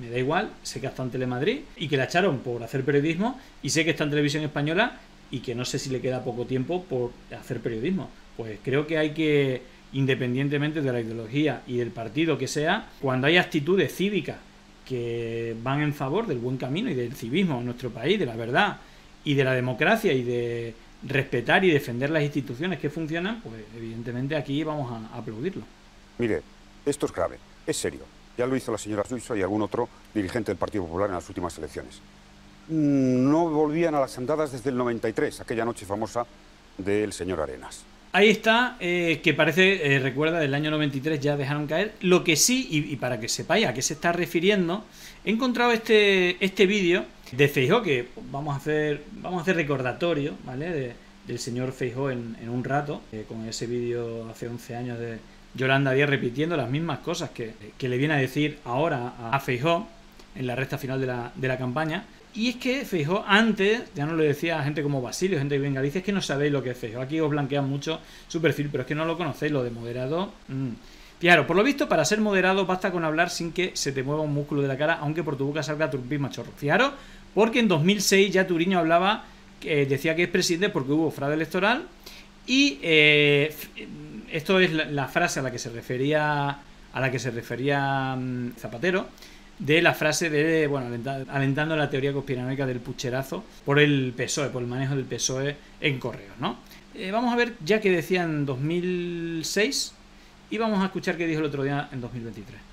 me 0.00 0.10
da 0.10 0.18
igual, 0.18 0.50
sé 0.62 0.80
que 0.80 0.86
está 0.86 1.02
en 1.02 1.10
Telemadrid 1.10 1.60
y 1.76 1.88
que 1.88 1.96
la 1.96 2.04
echaron 2.04 2.38
por 2.38 2.62
hacer 2.62 2.84
periodismo 2.84 3.40
y 3.62 3.70
sé 3.70 3.84
que 3.84 3.90
está 3.90 4.04
en 4.04 4.10
televisión 4.10 4.44
española 4.44 5.00
y 5.30 5.40
que 5.40 5.54
no 5.54 5.64
sé 5.64 5.78
si 5.78 5.90
le 5.90 6.00
queda 6.00 6.24
poco 6.24 6.46
tiempo 6.46 6.84
por 6.84 7.10
hacer 7.32 7.60
periodismo 7.60 8.08
pues 8.38 8.60
creo 8.62 8.86
que 8.86 8.96
hay 8.96 9.10
que, 9.10 9.62
independientemente 9.92 10.80
de 10.80 10.92
la 10.92 11.00
ideología 11.00 11.62
y 11.66 11.78
del 11.78 11.90
partido 11.90 12.38
que 12.38 12.46
sea, 12.46 12.88
cuando 13.00 13.26
hay 13.26 13.36
actitudes 13.36 13.92
cívicas 13.92 14.36
que 14.86 15.56
van 15.60 15.82
en 15.82 15.92
favor 15.92 16.28
del 16.28 16.38
buen 16.38 16.56
camino 16.56 16.88
y 16.88 16.94
del 16.94 17.14
civismo 17.14 17.58
en 17.58 17.64
nuestro 17.64 17.90
país, 17.90 18.16
de 18.16 18.26
la 18.26 18.36
verdad 18.36 18.78
y 19.24 19.34
de 19.34 19.42
la 19.42 19.54
democracia 19.54 20.12
y 20.12 20.22
de 20.22 20.72
respetar 21.02 21.64
y 21.64 21.70
defender 21.72 22.10
las 22.10 22.22
instituciones 22.22 22.78
que 22.78 22.90
funcionan, 22.90 23.40
pues 23.40 23.56
evidentemente 23.76 24.36
aquí 24.36 24.62
vamos 24.62 24.92
a 24.92 25.18
aplaudirlo. 25.18 25.64
Mire, 26.18 26.42
esto 26.86 27.06
es 27.06 27.12
grave, 27.12 27.38
es 27.66 27.76
serio. 27.76 28.02
Ya 28.38 28.46
lo 28.46 28.54
hizo 28.54 28.70
la 28.70 28.78
señora 28.78 29.02
Suizo 29.04 29.36
y 29.36 29.42
algún 29.42 29.62
otro 29.62 29.88
dirigente 30.14 30.52
del 30.52 30.58
Partido 30.58 30.84
Popular 30.84 31.08
en 31.08 31.16
las 31.16 31.28
últimas 31.28 31.58
elecciones. 31.58 32.00
Mm, 32.68 33.28
no 33.28 33.50
volvían 33.50 33.96
a 33.96 34.00
las 34.00 34.16
andadas 34.16 34.52
desde 34.52 34.70
el 34.70 34.76
93, 34.76 35.40
aquella 35.40 35.64
noche 35.64 35.84
famosa 35.84 36.24
del 36.78 37.12
señor 37.12 37.40
Arenas. 37.40 37.82
Ahí 38.12 38.30
está, 38.30 38.76
eh, 38.78 39.20
que 39.24 39.34
parece, 39.34 39.94
eh, 39.94 39.98
recuerda, 39.98 40.38
del 40.38 40.54
año 40.54 40.70
93 40.70 41.18
ya 41.18 41.36
dejaron 41.36 41.66
caer. 41.66 41.94
Lo 42.00 42.22
que 42.22 42.36
sí, 42.36 42.68
y, 42.70 42.94
para 42.96 43.18
que 43.18 43.28
sepáis 43.28 43.66
a 43.66 43.74
qué 43.74 43.82
se 43.82 43.94
está 43.94 44.12
refiriendo, 44.12 44.84
he 45.24 45.30
encontrado 45.30 45.72
este, 45.72 46.42
este 46.42 46.66
vídeo 46.66 47.04
de 47.32 47.48
Feijó, 47.48 47.82
que 47.82 48.08
vamos 48.30 48.54
a 48.54 48.58
hacer, 48.58 49.02
vamos 49.20 49.44
recordatorio, 49.46 50.34
¿vale? 50.44 50.94
del 51.26 51.38
señor 51.40 51.72
Feijó 51.72 52.10
en, 52.10 52.36
un 52.48 52.62
rato, 52.64 53.02
eh, 53.12 53.24
con 53.28 53.46
ese 53.46 53.66
vídeo 53.66 54.30
hace 54.30 54.48
11 54.48 54.76
años 54.76 54.98
de 54.98 55.18
Yolanda 55.54 55.92
Díaz 55.92 56.08
repitiendo 56.08 56.56
las 56.56 56.70
mismas 56.70 57.00
cosas 57.00 57.30
que, 57.30 57.54
le 57.80 57.98
viene 57.98 58.14
a 58.14 58.18
decir 58.18 58.58
ahora 58.64 59.14
a, 59.32 59.40
Feijó 59.40 59.86
en 60.34 60.46
la 60.46 60.54
recta 60.54 60.78
final 60.78 61.00
de 61.00 61.06
la, 61.06 61.32
de 61.34 61.48
la 61.48 61.58
campaña. 61.58 62.04
Y 62.34 62.50
es 62.50 62.56
que 62.56 62.84
Feijó 62.84 63.24
antes, 63.26 63.82
ya 63.94 64.06
no 64.06 64.12
lo 64.12 64.22
decía 64.22 64.60
a 64.60 64.64
gente 64.64 64.82
como 64.82 65.02
Basilio, 65.02 65.38
gente 65.38 65.56
que 65.56 65.60
venga, 65.60 65.82
dice 65.82 65.98
es 65.98 66.04
que 66.04 66.12
no 66.12 66.22
sabéis 66.22 66.52
lo 66.52 66.62
que 66.62 66.70
es 66.70 66.78
Feijó. 66.78 67.00
Aquí 67.00 67.18
os 67.20 67.30
blanquean 67.30 67.68
mucho 67.68 68.00
su 68.28 68.40
perfil, 68.40 68.68
pero 68.70 68.82
es 68.82 68.86
que 68.86 68.94
no 68.94 69.04
lo 69.04 69.16
conocéis, 69.16 69.50
lo 69.50 69.64
de 69.64 69.70
moderado. 69.70 70.32
Mm. 70.48 70.70
Claro, 71.20 71.48
por 71.48 71.56
lo 71.56 71.64
visto, 71.64 71.88
para 71.88 72.04
ser 72.04 72.20
moderado 72.20 72.64
basta 72.64 72.92
con 72.92 73.04
hablar 73.04 73.30
sin 73.30 73.50
que 73.52 73.72
se 73.74 73.90
te 73.90 74.04
mueva 74.04 74.22
un 74.22 74.32
músculo 74.32 74.62
de 74.62 74.68
la 74.68 74.76
cara, 74.76 74.98
aunque 75.00 75.24
por 75.24 75.36
tu 75.36 75.46
boca 75.46 75.62
salga 75.64 75.90
turpis 75.90 76.20
machorro. 76.20 76.52
Fijaros, 76.56 76.92
porque 77.34 77.58
en 77.58 77.66
2006 77.66 78.32
ya 78.32 78.46
Turiño 78.46 78.78
hablaba, 78.78 79.24
eh, 79.62 79.86
decía 79.88 80.14
que 80.14 80.24
es 80.24 80.28
presidente 80.28 80.68
porque 80.68 80.92
hubo 80.92 81.10
fraude 81.10 81.34
electoral. 81.34 81.86
Y 82.46 82.78
eh, 82.82 83.52
esto 84.32 84.60
es 84.60 84.72
la, 84.72 85.08
frase 85.08 85.40
a 85.40 85.42
la 85.42 85.50
que 85.50 85.58
se 85.58 85.70
refería 85.70 86.58
a 86.92 87.00
la 87.00 87.10
que 87.10 87.18
se 87.18 87.30
refería 87.30 88.16
mm, 88.16 88.52
Zapatero 88.58 89.08
de 89.58 89.82
la 89.82 89.92
frase 89.92 90.30
de, 90.30 90.66
bueno, 90.66 90.86
alentando 91.28 91.76
la 91.76 91.90
teoría 91.90 92.12
conspiranoica 92.12 92.64
del 92.64 92.80
pucherazo 92.80 93.44
por 93.64 93.78
el 93.78 94.14
PSOE, 94.16 94.50
por 94.50 94.62
el 94.62 94.68
manejo 94.68 94.94
del 94.94 95.04
PSOE 95.04 95.56
en 95.80 95.98
correos, 95.98 96.36
¿no? 96.38 96.58
Eh, 96.94 97.10
vamos 97.10 97.32
a 97.32 97.36
ver, 97.36 97.54
ya 97.64 97.80
que 97.80 97.90
decía 97.90 98.22
en 98.22 98.46
2006, 98.46 99.94
y 100.50 100.58
vamos 100.58 100.80
a 100.80 100.86
escuchar 100.86 101.16
qué 101.16 101.26
dijo 101.26 101.40
el 101.40 101.46
otro 101.46 101.64
día 101.64 101.88
en 101.92 102.00
2023. 102.00 102.67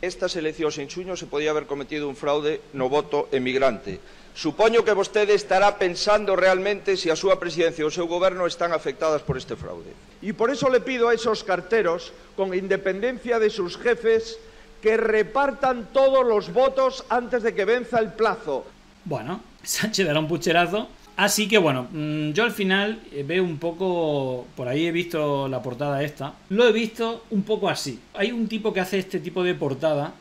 Estas 0.00 0.34
elecciones 0.36 0.78
en 0.78 0.88
xuño 0.88 1.12
se 1.16 1.28
podía 1.28 1.52
haber 1.52 1.68
cometido 1.68 2.08
un 2.08 2.16
fraude 2.16 2.64
no 2.72 2.88
voto 2.88 3.28
emigrante. 3.32 4.00
Supoño 4.32 4.84
que 4.84 4.96
vostede 4.96 5.34
estará 5.34 5.76
pensando 5.76 6.36
realmente 6.36 6.96
si 6.96 7.12
a 7.12 7.18
súa 7.18 7.36
presidencia 7.36 7.84
o 7.84 7.92
seu 7.92 8.08
goberno 8.08 8.48
están 8.48 8.72
afectadas 8.72 9.20
por 9.20 9.36
este 9.36 9.60
fraude. 9.60 9.92
Y 10.24 10.32
por 10.32 10.48
eso 10.48 10.72
le 10.72 10.80
pido 10.80 11.12
a 11.12 11.14
esos 11.14 11.44
carteros, 11.44 12.16
con 12.32 12.56
independencia 12.56 13.36
de 13.36 13.50
sus 13.52 13.76
jefes, 13.76 14.40
que 14.80 14.96
repartan 14.96 15.92
todos 15.92 16.24
los 16.24 16.48
votos 16.48 17.04
antes 17.12 17.42
de 17.42 17.52
que 17.52 17.68
venza 17.68 18.00
el 18.00 18.16
plazo. 18.16 18.64
Bueno, 19.04 19.44
Sánchez 19.62 20.06
dará 20.06 20.20
un 20.20 20.28
pucherazo. 20.28 20.88
Así 21.20 21.48
que 21.48 21.58
bueno, 21.58 21.86
mm, 21.92 22.30
yo 22.32 22.44
al 22.44 22.50
final 22.50 22.98
eh, 23.12 23.22
veo 23.22 23.44
un 23.44 23.58
poco, 23.58 24.46
por 24.56 24.68
ahí 24.68 24.86
he 24.86 24.90
visto 24.90 25.48
la 25.48 25.60
portada 25.60 26.02
esta, 26.02 26.32
lo 26.48 26.66
he 26.66 26.72
visto 26.72 27.26
un 27.28 27.42
poco 27.42 27.68
así. 27.68 28.00
Hay 28.14 28.32
un 28.32 28.48
tipo 28.48 28.72
que 28.72 28.80
hace 28.80 28.98
este 28.98 29.20
tipo 29.20 29.44
de 29.44 29.54
portada 29.54 30.14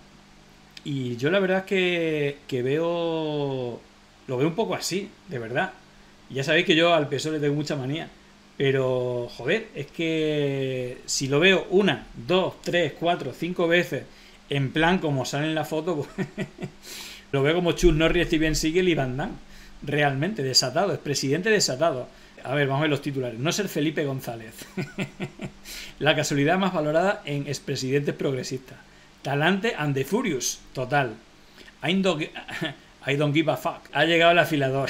y 0.84 1.16
yo 1.16 1.32
la 1.32 1.40
verdad 1.40 1.60
es 1.60 1.64
que, 1.64 2.38
que 2.50 2.62
veo, 2.62 3.80
lo 4.28 4.38
veo 4.38 4.48
un 4.50 4.56
poco 4.56 4.76
así, 4.76 5.08
de 5.30 5.40
verdad. 5.40 5.72
Ya 6.30 6.44
sabéis 6.44 6.66
que 6.66 6.76
yo 6.76 6.94
al 6.94 7.08
PSOE 7.08 7.32
le 7.32 7.40
tengo 7.40 7.56
mucha 7.56 7.78
manía. 7.78 8.10
Pero, 8.58 9.30
joder, 9.38 9.70
es 9.76 9.88
que 9.88 10.98
si 11.06 11.30
lo 11.30 11.40
veo 11.40 11.66
una, 11.70 12.08
dos, 12.28 12.62
tres, 12.62 12.92
cuatro, 13.00 13.32
cinco 13.32 13.70
veces 13.70 14.04
en 14.50 14.74
plan 14.74 14.98
como 14.98 15.24
sale 15.24 15.48
en 15.48 15.56
la 15.56 15.64
foto, 15.64 16.06
pues, 16.16 16.28
lo 17.32 17.42
veo 17.42 17.56
como 17.56 17.72
Chus 17.72 17.94
Norris, 17.94 18.28
Steven 18.28 18.54
Siegel 18.58 18.90
y 18.90 18.96
Van 18.96 19.16
Damme. 19.16 19.49
Realmente 19.82 20.44
desatado, 20.44 20.94
es 20.94 21.00
presidente 21.00 21.50
desatado. 21.50 22.08
A 22.44 22.54
ver, 22.54 22.68
vamos 22.68 22.80
a 22.80 22.84
ver 22.84 22.90
los 22.90 23.02
titulares. 23.02 23.40
No 23.40 23.52
ser 23.52 23.68
Felipe 23.68 24.06
González. 24.06 24.54
la 26.00 26.16
casualidad 26.16 26.58
más 26.58 26.74
valorada 26.74 27.22
en 27.26 27.48
expresidentes 27.48 28.16
progresistas. 28.16 28.78
Talante 29.22 29.76
and 29.78 29.94
the 29.94 30.06
Furious. 30.06 30.60
Total. 30.74 31.14
I 31.84 32.02
don't, 33.16 33.34
give 33.34 33.52
a 33.52 33.58
fuck. 33.58 33.90
Ha 33.94 34.06
llegado 34.06 34.32
el 34.32 34.40
afilador. 34.40 34.90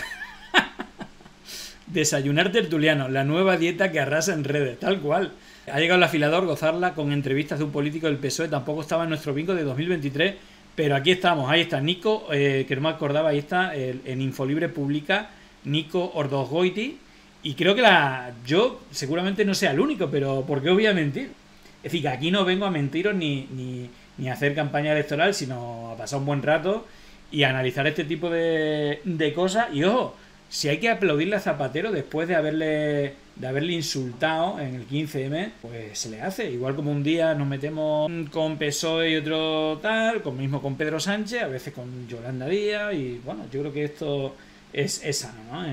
Desayunar 1.88 2.52
tertuliano. 2.52 3.10
La 3.10 3.24
nueva 3.24 3.58
dieta 3.58 3.92
que 3.92 4.00
arrasa 4.00 4.34
en 4.34 4.44
redes. 4.44 4.80
Tal 4.80 5.00
cual. 5.00 5.34
Ha 5.72 5.80
llegado 5.80 5.98
el 5.98 6.04
afilador, 6.04 6.46
gozarla 6.46 6.94
con 6.94 7.12
entrevistas 7.12 7.60
de 7.60 7.66
un 7.66 7.72
político 7.72 8.08
del 8.08 8.18
PSOE. 8.18 8.48
Tampoco 8.48 8.82
estaba 8.82 9.04
en 9.04 9.10
nuestro 9.10 9.34
bingo 9.34 9.54
de 9.54 9.64
2023, 9.64 10.36
pero 10.76 10.96
aquí 10.96 11.12
estamos. 11.12 11.50
Ahí 11.50 11.62
está 11.62 11.80
Nico, 11.82 12.28
eh, 12.32 12.66
que 12.68 12.76
no 12.76 12.82
me 12.82 12.90
acordaba, 12.90 13.30
ahí 13.30 13.40
está, 13.40 13.76
en 13.76 14.22
Infolibre 14.22 14.70
Pública, 14.70 15.30
Nico 15.66 16.12
Ordosgoiti. 16.14 16.98
Y 17.42 17.54
creo 17.54 17.74
que 17.76 17.82
la 17.82 18.34
yo 18.46 18.82
seguramente 18.92 19.46
no 19.46 19.54
sea 19.54 19.72
el 19.72 19.80
único, 19.80 20.10
pero 20.10 20.46
¿por 20.46 20.62
qué 20.62 20.70
os 20.70 20.76
voy 20.76 20.88
a 20.88 20.94
mentir? 20.94 21.32
Es 21.78 21.84
decir, 21.84 22.02
que 22.02 22.10
aquí 22.10 22.32
no 22.32 22.44
vengo 22.44 22.66
a 22.66 22.72
mentiros 22.72 23.16
ni, 23.16 23.48
ni, 23.52 23.90
ni 24.18 24.30
a 24.30 24.34
hacer 24.34 24.54
campaña 24.54 24.92
electoral, 24.92 25.34
sino 25.34 25.92
a 25.92 25.98
pasar 25.98 26.20
un 26.20 26.26
buen 26.26 26.44
rato 26.44 26.86
y 27.32 27.44
a 27.44 27.50
analizar 27.50 27.88
este 27.88 28.04
tipo 28.04 28.30
de, 28.30 29.02
de 29.06 29.34
cosas. 29.34 29.68
Y 29.74 29.84
ojo, 29.84 30.16
si 30.50 30.68
hay 30.68 30.80
que 30.80 30.90
aplaudirle 30.90 31.38
a 31.38 31.40
Zapatero 31.40 31.92
después 31.92 32.28
de 32.28 32.36
haberle 32.36 33.14
de 33.40 33.48
haberle 33.48 33.74
insultado 33.74 34.60
en 34.60 34.76
el 34.76 34.88
15M, 34.88 35.52
pues 35.62 35.98
se 35.98 36.10
le 36.10 36.22
hace. 36.22 36.52
Igual 36.52 36.76
como 36.76 36.92
un 36.92 37.04
día 37.04 37.34
nos 37.34 37.48
metemos 37.48 38.12
con 38.32 38.58
PSOE 38.58 39.12
y 39.12 39.16
otro 39.16 39.80
tal, 39.82 40.22
con 40.22 40.38
mismo 40.38 40.62
con 40.62 40.76
Pedro 40.76 41.00
Sánchez, 41.00 41.44
a 41.44 41.48
veces 41.48 41.74
con 41.74 42.08
Yolanda 42.08 42.48
Díaz, 42.48 42.94
y 42.94 43.20
bueno, 43.24 43.46
yo 43.52 43.62
creo 43.62 43.74
que 43.74 43.86
esto 43.86 44.36
es, 44.74 45.02
sano, 45.12 45.40
¿no? 45.52 45.66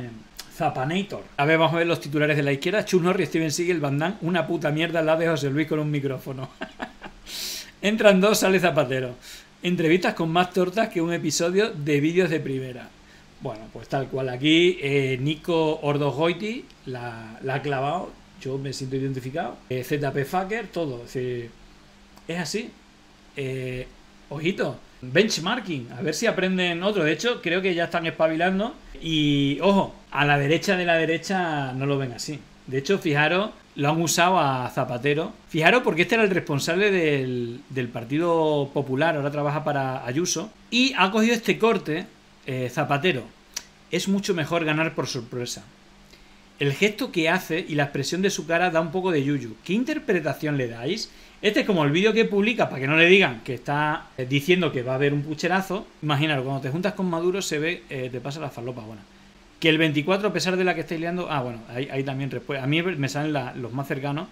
Zapanator. 0.55 1.25
A 1.37 1.45
ver, 1.45 1.59
vamos 1.59 1.75
a 1.75 1.79
ver 1.79 1.87
los 1.87 2.01
titulares 2.01 2.37
de 2.37 2.43
la 2.43 2.53
izquierda. 2.53 2.85
Chus 2.85 3.03
Norris, 3.03 3.29
Steven 3.29 3.51
Seagal, 3.51 3.81
Van 3.81 3.99
Damme, 3.99 4.17
una 4.23 4.47
puta 4.47 4.71
mierda 4.71 5.03
la 5.03 5.17
de 5.17 5.29
José 5.29 5.51
Luis 5.51 5.67
con 5.67 5.81
un 5.81 5.91
micrófono. 5.91 6.49
Entran 7.83 8.21
dos, 8.21 8.39
sale 8.39 8.59
Zapatero. 8.59 9.17
Entrevistas 9.63 10.15
con 10.15 10.31
más 10.31 10.53
tortas 10.53 10.89
que 10.89 11.03
un 11.03 11.13
episodio 11.13 11.71
de 11.71 12.01
vídeos 12.01 12.31
de 12.31 12.41
primera. 12.41 12.89
Bueno, 13.41 13.69
pues 13.73 13.89
tal 13.89 14.09
cual. 14.09 14.29
Aquí 14.29 14.79
eh, 14.81 15.19
Nico 15.21 15.81
Ordogoiti 15.83 16.65
la, 16.87 17.39
la, 17.43 17.55
ha 17.57 17.63
clavado. 17.63 18.11
Yo 18.41 18.59
me 18.59 18.73
siento 18.73 18.97
identificado. 18.97 19.57
Eh, 19.69 19.85
ZP 19.85 20.25
Fucker, 20.25 20.69
todo. 20.69 21.05
Es, 21.05 21.15
decir, 21.15 21.51
es 22.29 22.39
así. 22.39 22.71
Eh, 23.37 23.87
ojito, 24.31 24.79
benchmarking. 25.03 25.93
A 25.93 26.03
ver 26.03 26.15
si 26.15 26.27
aprenden 26.27 26.83
otro. 26.83 27.05
De 27.05 27.13
hecho, 27.13 27.43
creo 27.43 27.61
que 27.61 27.75
ya 27.75 27.85
están 27.85 28.07
espabilando. 28.07 28.75
Y 29.03 29.59
ojo, 29.61 29.95
a 30.11 30.25
la 30.25 30.39
derecha 30.39 30.77
de 30.77 30.87
la 30.87 30.97
derecha 30.97 31.73
no 31.73 31.87
lo 31.87 31.99
ven 31.99 32.13
así. 32.13 32.41
De 32.67 32.79
hecho, 32.79 32.99
fijaros, 32.99 33.51
lo 33.77 33.91
han 33.91 34.01
usado 34.01 34.39
a 34.39 34.69
Zapatero. 34.71 35.33
Fijaros 35.49 35.83
porque 35.83 36.03
este 36.03 36.15
era 36.15 36.25
el 36.25 36.31
responsable 36.31 36.91
del, 36.91 37.61
del 37.69 37.89
Partido 37.89 38.71
Popular, 38.73 39.17
ahora 39.17 39.31
trabaja 39.31 39.63
para 39.63 40.05
Ayuso. 40.05 40.51
Y 40.71 40.95
ha 40.97 41.11
cogido 41.11 41.35
este 41.35 41.59
corte 41.59 42.07
eh, 42.47 42.71
Zapatero, 42.71 43.25
es 43.91 44.09
mucho 44.09 44.35
mejor 44.35 44.65
ganar 44.65 44.95
por 44.95 45.07
sorpresa. 45.07 45.65
El 46.59 46.73
gesto 46.73 47.13
que 47.13 47.29
hace 47.29 47.65
y 47.69 47.75
la 47.75 47.85
expresión 47.85 48.23
de 48.23 48.31
su 48.31 48.47
cara 48.47 48.71
da 48.71 48.81
un 48.81 48.91
poco 48.91 49.11
de 49.11 49.23
yuyu. 49.23 49.57
¿Qué 49.63 49.75
interpretación 49.75 50.57
le 50.57 50.69
dais? 50.69 51.11
Este 51.43 51.61
es 51.61 51.67
como 51.67 51.85
el 51.85 51.91
vídeo 51.91 52.15
que 52.15 52.25
publica 52.25 52.71
para 52.71 52.81
que 52.81 52.87
no 52.87 52.97
le 52.97 53.07
digan 53.07 53.43
que 53.45 53.55
está 53.55 54.07
eh, 54.17 54.27
diciendo 54.27 54.73
que 54.73 54.83
va 54.83 54.93
a 54.93 54.95
haber 54.95 55.13
un 55.13 55.23
pucherazo. 55.23 55.87
Imaginaros, 56.03 56.45
cuando 56.45 56.63
te 56.63 56.71
juntas 56.71 56.95
con 56.95 57.11
Maduro 57.11 57.43
se 57.43 57.59
ve, 57.59 57.83
eh, 57.91 58.09
te 58.11 58.21
pasa 58.21 58.41
la 58.41 58.49
falopa 58.49 58.83
buena. 58.83 59.03
Que 59.61 59.69
el 59.69 59.77
24, 59.77 60.29
a 60.29 60.33
pesar 60.33 60.57
de 60.57 60.65
la 60.65 60.75
que 60.75 60.81
estáis 60.81 61.01
liando, 61.01 61.31
ah, 61.31 61.43
bueno, 61.43 61.61
ahí, 61.69 62.03
también 62.05 62.31
respuesta. 62.31 62.65
A 62.65 62.67
mí 62.67 62.83
me 62.83 63.09
salen 63.09 63.35
los 63.61 63.73
más 63.73 63.87
cercanos. 63.87 64.29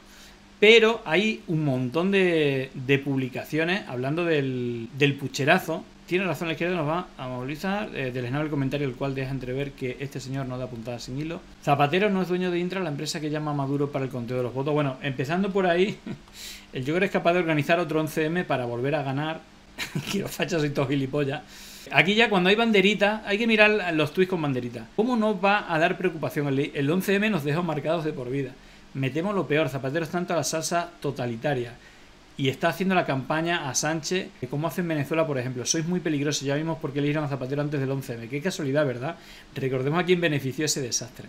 Pero 0.60 1.02
hay 1.04 1.42
un 1.46 1.64
montón 1.64 2.10
de, 2.10 2.70
de 2.72 2.98
publicaciones 2.98 3.82
hablando 3.86 4.24
del, 4.24 4.88
del 4.96 5.14
pucherazo 5.14 5.84
tiene 6.06 6.24
razón 6.24 6.48
la 6.48 6.52
izquierda, 6.52 6.76
nos 6.76 6.88
va 6.88 7.06
a 7.16 7.28
movilizar. 7.28 7.88
Eh, 7.94 8.10
del 8.10 8.26
el 8.26 8.50
comentario, 8.50 8.86
el 8.86 8.94
cual 8.94 9.14
deja 9.14 9.30
entrever 9.30 9.72
que 9.72 9.96
este 10.00 10.20
señor 10.20 10.46
no 10.46 10.58
da 10.58 10.66
puntada 10.66 10.98
sin 10.98 11.18
hilo. 11.18 11.40
Zapatero 11.62 12.10
no 12.10 12.20
es 12.20 12.28
dueño 12.28 12.50
de 12.50 12.58
Intra, 12.58 12.80
la 12.80 12.90
empresa 12.90 13.20
que 13.20 13.30
llama 13.30 13.54
Maduro 13.54 13.90
para 13.90 14.04
el 14.04 14.10
conteo 14.10 14.36
de 14.36 14.42
los 14.42 14.52
votos. 14.52 14.74
Bueno, 14.74 14.96
empezando 15.02 15.50
por 15.50 15.66
ahí, 15.66 15.98
el 16.72 16.86
Joker 16.86 17.04
es 17.04 17.10
capaz 17.10 17.32
de 17.32 17.38
organizar 17.38 17.78
otro 17.78 18.02
11M 18.04 18.44
para 18.44 18.66
volver 18.66 18.94
a 18.94 19.02
ganar. 19.02 19.40
Quiero 20.10 20.28
fachas 20.28 20.64
y 20.64 20.70
todo 20.70 20.86
gilipollas. 20.86 21.42
Aquí 21.90 22.14
ya 22.14 22.28
cuando 22.28 22.50
hay 22.50 22.56
banderita, 22.56 23.22
hay 23.26 23.38
que 23.38 23.46
mirar 23.46 23.94
los 23.94 24.12
tweets 24.12 24.30
con 24.30 24.42
banderita. 24.42 24.86
¿Cómo 24.96 25.16
nos 25.16 25.42
va 25.42 25.72
a 25.72 25.78
dar 25.78 25.96
preocupación? 25.96 26.48
El, 26.48 26.70
el 26.74 26.90
11M 26.90 27.30
nos 27.30 27.44
deja 27.44 27.62
marcados 27.62 28.04
de 28.04 28.12
por 28.12 28.30
vida. 28.30 28.52
Metemos 28.92 29.34
lo 29.34 29.46
peor, 29.46 29.68
Zapatero 29.68 30.04
es 30.04 30.10
tanto 30.10 30.34
a 30.34 30.36
la 30.36 30.44
salsa 30.44 30.90
totalitaria 31.00 31.72
y 32.36 32.48
está 32.48 32.68
haciendo 32.68 32.94
la 32.94 33.06
campaña 33.06 33.68
a 33.68 33.74
Sánchez, 33.74 34.28
como 34.50 34.66
hace 34.66 34.80
en 34.80 34.88
Venezuela, 34.88 35.26
por 35.26 35.38
ejemplo. 35.38 35.64
Sois 35.64 35.86
muy 35.86 36.00
peligrosos, 36.00 36.42
ya 36.42 36.56
vimos 36.56 36.78
por 36.78 36.92
qué 36.92 37.00
le 37.00 37.06
dieron 37.06 37.24
a 37.24 37.28
Zapatero 37.28 37.62
antes 37.62 37.80
del 37.80 37.90
11M. 37.90 38.28
Qué 38.28 38.40
casualidad, 38.40 38.84
¿verdad? 38.84 39.16
Recordemos 39.54 40.00
a 40.00 40.04
quién 40.04 40.20
benefició 40.20 40.64
ese 40.64 40.80
desastre. 40.80 41.28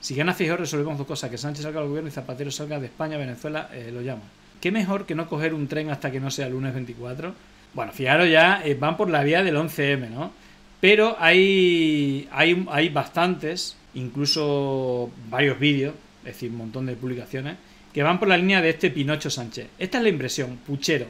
Si 0.00 0.14
gana 0.14 0.34
Fijó, 0.34 0.56
resolvemos 0.56 0.98
dos 0.98 1.06
cosas: 1.06 1.30
que 1.30 1.38
Sánchez 1.38 1.62
salga 1.62 1.80
del 1.80 1.88
gobierno 1.88 2.08
y 2.08 2.12
Zapatero 2.12 2.50
salga 2.50 2.80
de 2.80 2.86
España, 2.86 3.16
Venezuela, 3.16 3.70
eh, 3.72 3.90
lo 3.92 4.00
llamo. 4.00 4.22
¿Qué 4.60 4.72
mejor 4.72 5.06
que 5.06 5.14
no 5.14 5.28
coger 5.28 5.54
un 5.54 5.68
tren 5.68 5.90
hasta 5.90 6.10
que 6.10 6.18
no 6.18 6.30
sea 6.30 6.48
lunes 6.48 6.74
24? 6.74 7.32
Bueno, 7.74 7.92
fijaros 7.92 8.28
ya, 8.28 8.60
eh, 8.64 8.74
van 8.74 8.96
por 8.96 9.10
la 9.10 9.22
vía 9.22 9.42
del 9.42 9.56
11M, 9.56 10.10
¿no? 10.10 10.32
Pero 10.80 11.16
hay, 11.20 12.28
hay, 12.32 12.66
hay 12.70 12.88
bastantes, 12.88 13.76
incluso 13.94 15.10
varios 15.30 15.58
vídeos, 15.58 15.94
es 16.20 16.34
decir, 16.34 16.50
un 16.50 16.58
montón 16.58 16.86
de 16.86 16.96
publicaciones 16.96 17.56
que 17.94 18.02
van 18.02 18.18
por 18.18 18.26
la 18.26 18.36
línea 18.36 18.60
de 18.60 18.70
este 18.70 18.90
Pinocho 18.90 19.30
Sánchez. 19.30 19.68
Esta 19.78 19.98
es 19.98 20.02
la 20.02 20.10
impresión, 20.10 20.58
puchero. 20.66 21.06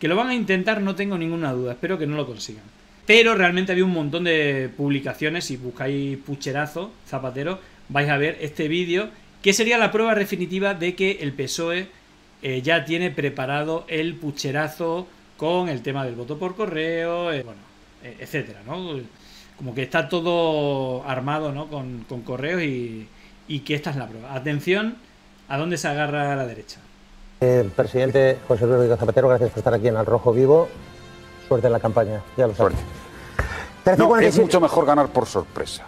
Que 0.00 0.08
lo 0.08 0.16
van 0.16 0.28
a 0.28 0.34
intentar, 0.34 0.82
no 0.82 0.96
tengo 0.96 1.16
ninguna 1.16 1.52
duda, 1.52 1.72
espero 1.72 1.98
que 1.98 2.06
no 2.06 2.16
lo 2.16 2.26
consigan. 2.26 2.64
Pero 3.06 3.36
realmente 3.36 3.70
había 3.70 3.84
un 3.84 3.92
montón 3.92 4.24
de 4.24 4.68
publicaciones, 4.76 5.44
si 5.44 5.56
buscáis 5.56 6.18
pucherazo, 6.18 6.92
zapatero, 7.06 7.60
vais 7.88 8.10
a 8.10 8.18
ver 8.18 8.36
este 8.40 8.66
vídeo, 8.66 9.08
que 9.40 9.52
sería 9.52 9.78
la 9.78 9.92
prueba 9.92 10.16
definitiva 10.16 10.74
de 10.74 10.96
que 10.96 11.18
el 11.20 11.32
PSOE 11.32 11.86
eh, 12.42 12.60
ya 12.60 12.84
tiene 12.84 13.12
preparado 13.12 13.84
el 13.88 14.16
pucherazo 14.16 15.06
con 15.36 15.68
el 15.68 15.82
tema 15.82 16.04
del 16.04 16.16
voto 16.16 16.38
por 16.38 16.56
correo, 16.56 17.32
eh, 17.32 17.44
bueno, 17.44 17.60
eh, 18.02 18.16
etcétera, 18.18 18.62
¿no? 18.66 18.98
Como 19.56 19.74
que 19.74 19.84
está 19.84 20.08
todo 20.08 21.04
armado, 21.08 21.52
¿no? 21.52 21.68
Con, 21.68 22.04
correos 22.24 22.62
y, 22.62 23.06
y 23.46 23.60
que 23.60 23.76
esta 23.76 23.90
es 23.90 23.96
la 23.96 24.08
prueba. 24.08 24.34
Atención, 24.34 24.96
¿A 25.48 25.56
dónde 25.56 25.76
se 25.78 25.88
agarra 25.88 26.32
a 26.32 26.36
la 26.36 26.46
derecha? 26.46 26.80
Eh, 27.40 27.68
presidente 27.76 28.38
José 28.48 28.64
Luis 28.64 28.76
Rodríguez 28.76 28.98
Zapatero, 28.98 29.28
gracias 29.28 29.50
por 29.50 29.58
estar 29.58 29.74
aquí 29.74 29.88
en 29.88 29.96
Al 29.96 30.06
Rojo 30.06 30.32
Vivo. 30.32 30.68
Suerte 31.46 31.68
en 31.68 31.72
la 31.72 31.80
campaña, 31.80 32.22
ya 32.36 32.46
lo 32.46 32.54
sabes. 32.54 32.76
es 34.22 34.38
mucho 34.38 34.60
mejor 34.60 34.86
ganar 34.86 35.08
por 35.08 35.26
sorpresa. 35.26 35.84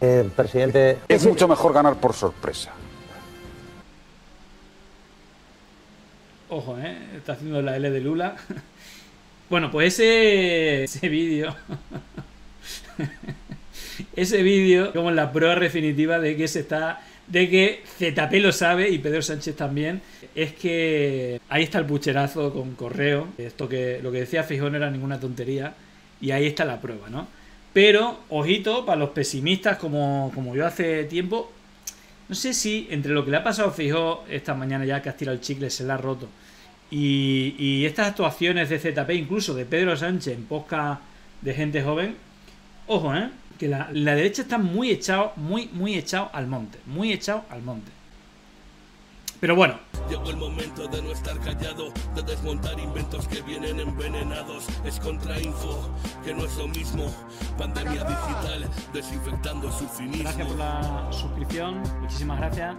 Eh, 0.00 0.30
presidente. 0.34 0.98
Es 1.08 1.26
mucho 1.26 1.48
mejor 1.48 1.72
ganar 1.72 1.96
por 1.96 2.14
sorpresa. 2.14 2.70
Ojo, 6.48 6.78
¿eh? 6.78 6.96
Está 7.16 7.32
haciendo 7.32 7.60
la 7.60 7.76
L 7.76 7.90
de 7.90 8.00
Lula. 8.00 8.36
bueno, 9.50 9.70
pues 9.70 9.94
ese, 9.94 10.84
ese 10.84 11.08
vídeo. 11.08 11.54
ese 14.16 14.42
vídeo, 14.42 14.92
como 14.92 15.10
la 15.10 15.32
prueba 15.32 15.56
definitiva 15.56 16.18
de 16.18 16.36
que 16.36 16.48
se 16.48 16.60
está 16.60 17.00
de 17.30 17.48
que 17.48 17.82
ZP 17.98 18.34
lo 18.40 18.52
sabe 18.52 18.90
y 18.90 18.98
Pedro 18.98 19.22
Sánchez 19.22 19.56
también, 19.56 20.02
es 20.34 20.52
que 20.52 21.40
ahí 21.48 21.62
está 21.62 21.78
el 21.78 21.86
pucherazo 21.86 22.52
con 22.52 22.74
correo. 22.74 23.28
Esto 23.38 23.68
que 23.68 24.00
lo 24.02 24.12
que 24.12 24.20
decía 24.20 24.42
Fijón 24.42 24.72
no 24.72 24.78
era 24.78 24.90
ninguna 24.90 25.18
tontería 25.18 25.74
y 26.20 26.32
ahí 26.32 26.46
está 26.46 26.64
la 26.64 26.80
prueba, 26.80 27.08
¿no? 27.08 27.28
Pero, 27.72 28.20
ojito, 28.30 28.84
para 28.84 28.98
los 28.98 29.10
pesimistas 29.10 29.78
como, 29.78 30.32
como 30.34 30.56
yo 30.56 30.66
hace 30.66 31.04
tiempo, 31.04 31.52
no 32.28 32.34
sé 32.34 32.52
si 32.52 32.88
entre 32.90 33.12
lo 33.12 33.24
que 33.24 33.30
le 33.30 33.36
ha 33.36 33.44
pasado 33.44 33.68
a 33.68 33.72
Fijó 33.72 34.24
esta 34.28 34.54
mañana 34.54 34.84
ya 34.84 35.00
que 35.00 35.08
ha 35.08 35.16
tirado 35.16 35.36
el 35.36 35.40
chicle, 35.40 35.70
se 35.70 35.84
la 35.84 35.94
ha 35.94 35.96
roto, 35.96 36.28
y, 36.90 37.54
y 37.58 37.86
estas 37.86 38.08
actuaciones 38.08 38.68
de 38.68 38.80
ZP, 38.80 39.10
incluso 39.10 39.54
de 39.54 39.64
Pedro 39.64 39.96
Sánchez 39.96 40.34
en 40.34 40.44
posca 40.46 40.98
de 41.42 41.54
gente 41.54 41.80
joven, 41.80 42.16
ojo, 42.88 43.14
¿eh? 43.14 43.30
que 43.60 43.68
la, 43.68 43.90
la 43.92 44.14
derecha 44.14 44.40
está 44.40 44.56
muy 44.56 44.90
echado, 44.90 45.34
muy, 45.36 45.68
muy 45.74 45.94
echado 45.94 46.30
al 46.32 46.46
monte. 46.46 46.78
Muy 46.86 47.12
echado 47.12 47.44
al 47.50 47.60
monte. 47.60 47.92
Pero 49.38 49.54
bueno. 49.54 49.78
Llegó 50.08 50.30
el 50.30 50.38
momento 50.38 50.88
de 50.88 51.02
no 51.02 51.12
estar 51.12 51.38
callado, 51.40 51.92
de 52.14 52.22
desmontar 52.22 52.80
inventos 52.80 53.28
que 53.28 53.42
vienen 53.42 53.78
envenenados. 53.78 54.66
Es 54.86 54.98
contrainfo, 54.98 55.90
que 56.24 56.32
no 56.32 56.46
es 56.46 56.56
lo 56.56 56.68
mismo. 56.68 57.14
Pandemia 57.58 58.02
digital, 58.02 58.66
desinfectando 58.94 59.70
su 59.70 59.86
finismo. 59.88 60.22
Gracias 60.22 60.48
por 60.48 60.56
la 60.56 61.08
suscripción, 61.12 61.82
muchísimas 62.00 62.38
gracias. 62.38 62.76